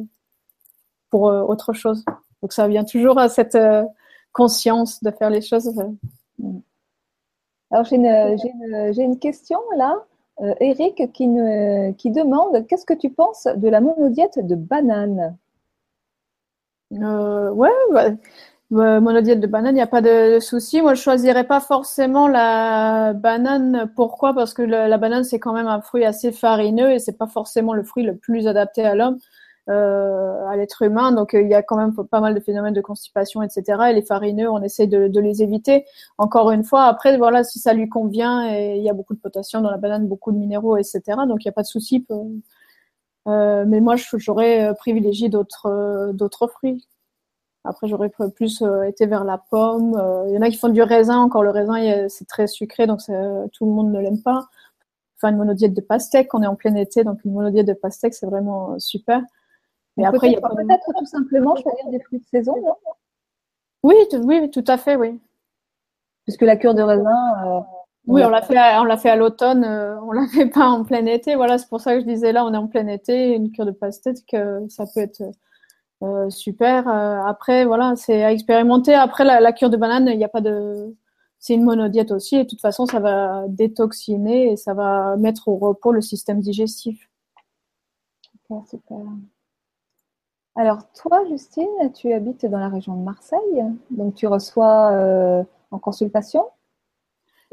[1.11, 2.05] pour euh, autre chose?
[2.43, 3.85] Donc ça vient toujours à cette euh,
[4.33, 5.71] conscience de faire les choses.
[7.71, 10.05] Alors j'ai une, une, question là.
[10.59, 15.37] Eric qui, ne, qui demande qu'est-ce que tu penses de la monodiète de banane?
[16.91, 18.17] Ouais bah, euh,
[18.75, 20.83] monodiète de banane, il n'y a pas de, souci.
[20.83, 23.91] Moi, je choisirais pas forcément la banane.
[23.95, 24.35] Pourquoi?
[24.35, 27.73] Parce que la, banane, c'est quand même un fruit assez farineux et c'est pas forcément
[27.75, 29.19] le fruit le plus adapté à l'homme,
[29.71, 31.13] euh, à l'être humain.
[31.13, 33.91] Donc, euh, il y a quand même pas mal de phénomènes de constipation, etc.
[33.91, 35.85] Et les farineux, on essaye de, les éviter.
[36.19, 39.21] Encore une fois, après, voilà, si ça lui convient, et il y a beaucoup de
[39.21, 41.01] potassium dans la banane, beaucoup de minéraux, etc.
[41.29, 42.07] Donc, il n'y a pas de souci.
[43.29, 46.87] Euh, mais moi, j'aurais privilégié d'autres fruits.
[47.65, 49.93] Après, j'aurais plus euh, été vers la pomme.
[49.95, 51.19] Il euh, y en a qui font du raisin.
[51.19, 53.01] Encore le raisin, c'est très sucré, donc
[53.53, 54.47] tout le monde ne l'aime pas.
[55.19, 56.35] Faire une monodiète de pastèque.
[56.35, 59.23] On est en plein été, donc une monodiète de pastèque, c'est vraiment euh, super.
[59.97, 62.75] Mais après, il y a peut-être tout simplement choisir des fruits de saison, non?
[63.83, 63.95] Oui,
[64.25, 65.19] oui, tout à fait, oui.
[66.25, 67.65] Puisque la cure de raisin.
[68.07, 69.65] oui, on l'a fait, on l'a fait à l'automne.
[69.65, 71.35] on l'a fait pas en plein été.
[71.37, 73.67] Voilà, c'est pour ça que je disais là, on est en plein été, une cure
[73.67, 74.37] de pastèque,
[74.69, 75.23] ça peut être
[76.03, 76.89] euh, super.
[76.89, 78.95] Euh, après, voilà, c'est à expérimenter.
[78.95, 80.95] Après, la, cure de banane, il n'y a pas de.
[81.39, 85.49] C'est une monodiète aussi, et de toute façon, ça va détoxiner et ça va mettre
[85.49, 87.11] au repos le système digestif.
[88.67, 88.97] super.
[90.57, 95.79] Alors, toi, Justine, tu habites dans la région de Marseille, donc tu reçois euh, en
[95.79, 96.47] consultation?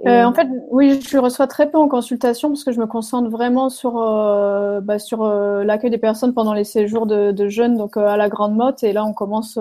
[0.07, 3.29] Euh, en fait, oui, je reçois très peu en consultation parce que je me concentre
[3.29, 7.77] vraiment sur euh, bah, sur euh, l'accueil des personnes pendant les séjours de, de jeunes,
[7.77, 8.83] donc à la Grande Motte.
[8.83, 9.59] Et là, on commence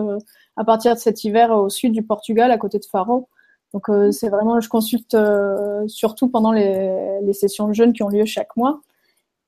[0.56, 3.28] à partir de cet hiver au sud du Portugal, à côté de Faro.
[3.74, 5.16] Donc c'est vraiment, je consulte
[5.86, 8.80] surtout pendant les, les sessions de jeunes qui ont lieu chaque mois.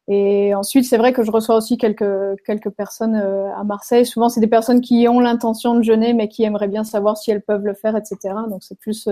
[0.08, 2.04] Et ensuite, c'est vrai que je reçois aussi quelques
[2.44, 4.04] quelques personnes à Marseille.
[4.04, 7.30] Souvent, c'est des personnes qui ont l'intention de jeûner, mais qui aimeraient bien savoir si
[7.30, 8.34] elles peuvent le faire, etc.
[8.48, 9.08] Donc c'est plus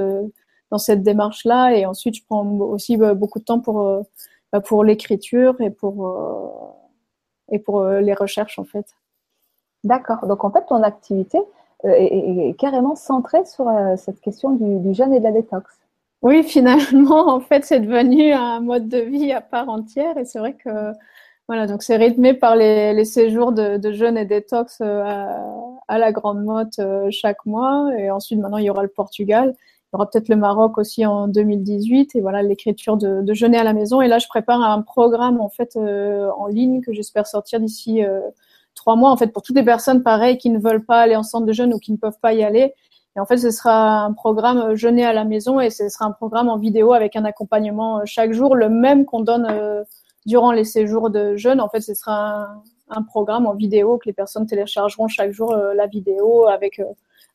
[0.71, 1.77] dans cette démarche-là.
[1.77, 4.03] Et ensuite, je prends aussi bah, beaucoup de temps pour, euh,
[4.53, 6.49] bah, pour l'écriture et pour, euh,
[7.51, 8.87] et pour euh, les recherches, en fait.
[9.85, 10.27] D'accord.
[10.27, 11.39] Donc, en fait, ton activité
[11.85, 13.66] est, carrément centrée sur
[13.97, 15.64] cette question du, jeûne et de la détox.
[16.21, 20.18] Oui, finalement, en fait, c'est devenu un mode de vie à part entière.
[20.18, 20.93] Et c'est vrai que
[21.49, 25.35] voilà, donc c'est rythmé par les, les séjours de, de, jeûne et détox à,
[25.89, 27.91] à la Grande Motte chaque mois.
[27.97, 29.57] Et ensuite, maintenant, il y aura le Portugal.
[29.93, 33.59] Il y aura peut-être le Maroc aussi en 2018 et voilà l'écriture de, de jeûner
[33.59, 34.01] à la maison.
[34.01, 38.05] Et là, je prépare un programme en fait euh, en ligne que j'espère sortir d'ici
[38.05, 38.20] euh,
[38.76, 41.24] trois mois en fait pour toutes les personnes pareilles qui ne veulent pas aller en
[41.24, 42.72] centre de jeûne ou qui ne peuvent pas y aller.
[43.16, 46.05] Et en fait, ce sera un programme euh, jeûner à la maison et ce sera
[46.05, 49.84] un programme en vidéo avec un accompagnement chaque jour, le même qu'on donne
[50.24, 51.61] durant les séjours de jeûne.
[51.61, 55.53] En fait, ce sera un, un, programme en vidéo que les personnes téléchargeront chaque jour
[55.53, 56.80] la vidéo avec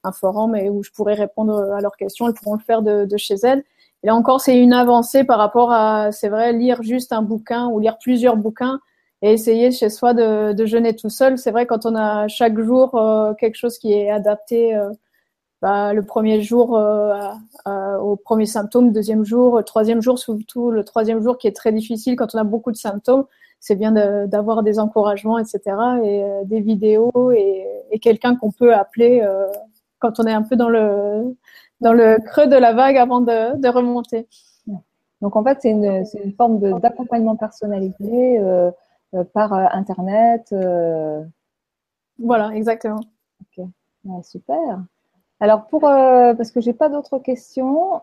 [0.06, 2.28] un forum et où je pourrais répondre à leurs questions.
[2.28, 3.64] Elles pourront le faire de, chez elles.
[4.04, 7.68] Et là encore, c'est une avancée par rapport à, c'est vrai, lire juste un bouquin
[7.68, 8.80] ou lire plusieurs bouquins
[9.22, 11.38] et essayer chez soi de, jeûner tout seul.
[11.38, 14.76] C'est vrai quand on a chaque jour euh, quelque chose qui est adapté.
[14.76, 14.92] Euh,
[15.62, 21.24] bah, le premier jour euh, au premier symptôme, deuxième jour, troisième jour, surtout le troisième
[21.24, 23.26] jour qui est très difficile quand on a beaucoup de symptômes.
[23.60, 23.92] C'est bien
[24.28, 25.60] d'avoir des encouragements, etc.
[26.04, 27.66] et des vidéos et
[28.00, 29.26] quelqu'un qu'on peut appeler
[30.06, 31.36] quand on est un peu dans le,
[31.82, 34.28] dans le creux de la vague avant de, de remonter.
[35.22, 38.70] Donc en fait, c'est une, une, forme d'accompagnement personnalisé euh,
[39.14, 40.54] euh, par euh, Internet.
[42.20, 43.02] Voilà, exactement.
[43.42, 43.66] Ok,
[44.24, 44.84] super.
[45.40, 48.02] Alors pour, parce que j'ai pas d'autres questions,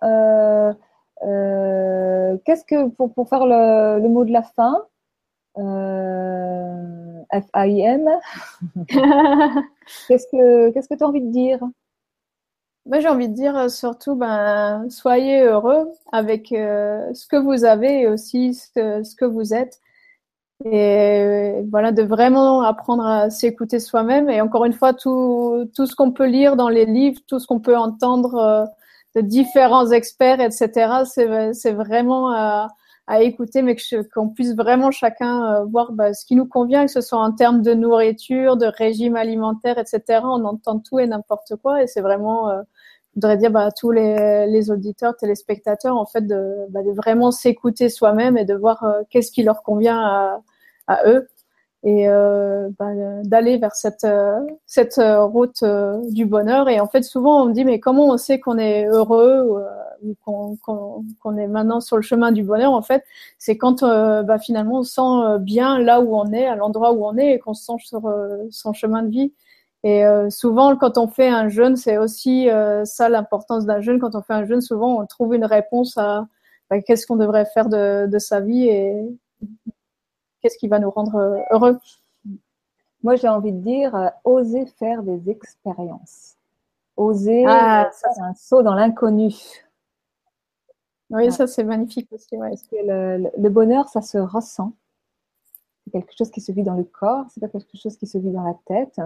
[2.45, 4.85] qu'est-ce que pour, pour faire le, le, mot de la fin,
[7.33, 8.11] F-A-I-M,
[10.09, 11.61] qu'est-ce que qu'est-ce que tu as envie de dire?
[12.87, 17.65] Moi, j'ai envie de dire euh, surtout, ben, soyez heureux avec euh, ce que vous
[17.65, 19.81] avez et aussi ce, que vous êtes.
[20.65, 24.31] Et euh, voilà, de vraiment apprendre à s'écouter soi-même.
[24.31, 27.47] Et encore une fois, tout, tout ce qu'on peut lire dans les livres, tout ce
[27.47, 28.69] qu'on peut entendre
[29.15, 31.05] de différents experts, etc.,
[31.53, 32.69] c'est vraiment
[33.07, 33.77] à écouter, mais
[34.15, 37.63] qu'on puisse vraiment chacun voir bah, ce qui nous convient, que ce soit en termes
[37.63, 40.21] de nourriture, de régime alimentaire, etc.
[40.25, 42.51] On entend tout et n'importe quoi, et c'est vraiment
[43.15, 47.31] je voudrais dire bah, tous les, les, auditeurs, téléspectateurs, en fait, de, bah, de vraiment
[47.31, 50.41] s'écouter soi-même et de voir euh, qu'est-ce qui leur convient à,
[50.87, 51.29] à eux
[51.85, 52.93] et euh, bah,
[53.25, 55.63] d'aller vers cette, euh, cette route
[56.11, 56.71] du bonheur.
[56.71, 59.63] Et en fait, souvent, on me dit, mais comment on sait qu'on est heureux
[60.25, 63.05] qu'on est maintenant sur le chemin du bonheur, en fait,
[63.39, 67.17] c'est quand bah, finalement on sent bien là où on est, à l'endroit où on
[67.17, 68.03] est, et qu'on se sent sur
[68.51, 69.33] son chemin de vie.
[69.85, 72.49] Et souvent, quand on fait un jeûne, c'est aussi
[72.85, 73.99] ça l'importance d'un jeûne.
[73.99, 76.27] Quand on fait un jeûne, souvent on trouve une réponse à
[76.71, 78.95] bah, qu'est-ce qu'on devrait faire de, de, sa vie et
[80.41, 81.79] qu'est-ce qui va nous rendre heureux.
[83.03, 86.37] Moi, j'ai envie de dire, euh, oser faire des expériences.
[86.97, 87.91] Oser ah,
[88.21, 89.35] un saut dans l'inconnu.
[91.13, 92.37] Oui, ça c'est magnifique aussi.
[92.37, 94.73] Parce que le, bonheur, ça se ressent.
[95.85, 98.17] C'est quelque chose qui se vit dans le corps, c'est pas quelque chose qui se
[98.17, 99.01] vit dans la tête.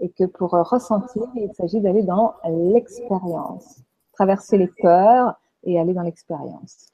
[0.00, 3.82] Et que pour euh, ressentir, il s'agit d'aller dans l'expérience,
[4.12, 5.34] traverser les peurs
[5.64, 6.86] et aller dans l'expérience.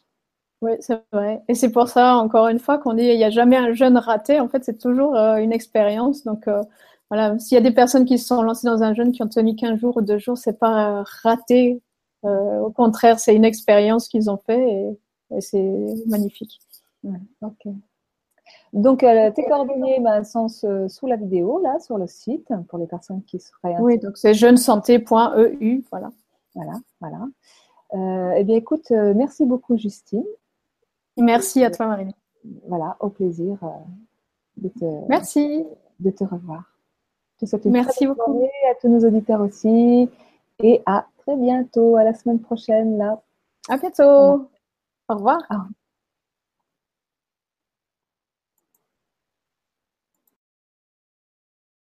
[0.61, 1.43] Oui, c'est vrai.
[1.49, 3.97] Et c'est pour ça, encore une fois, qu'on dit il n'y a jamais un jeune
[3.97, 4.41] raté.
[4.41, 6.25] En fait, c'est toujours euh, une expérience.
[6.25, 6.63] Donc, euh,
[7.11, 9.29] voilà, s'il y a des personnes qui se sont lancées dans un jeûne qui ont
[9.29, 11.81] tenu 15 jours ou 2 jours, c'est pas raté.
[12.25, 14.61] Euh, au contraire, c'est une expérience qu'ils ont fait
[15.31, 16.59] et, c'est magnifique.
[18.73, 23.23] Donc, tes coordonnées ben, sont sous la vidéo, là, sur le site, pour les personnes
[23.25, 23.77] qui seraient.
[23.81, 25.85] Oui, donc c'est jeunesanté.eu.
[25.91, 26.11] Voilà.
[26.55, 28.35] Voilà, voilà.
[28.37, 30.25] eh bien, écoute, merci beaucoup, Justine.
[31.19, 32.15] Merci à toi, Marie.
[32.67, 33.69] Voilà, au plaisir euh,
[34.57, 35.65] de te, Merci.
[36.01, 36.63] de te revoir.
[37.35, 38.49] Je te souhaite une Merci beaucoup.
[38.71, 40.09] à tous nos auditeurs aussi.
[40.63, 42.97] Et à très bientôt, à la semaine prochaine.
[42.97, 43.21] Là.
[43.69, 44.51] À bientôt.
[45.09, 45.41] Au revoir.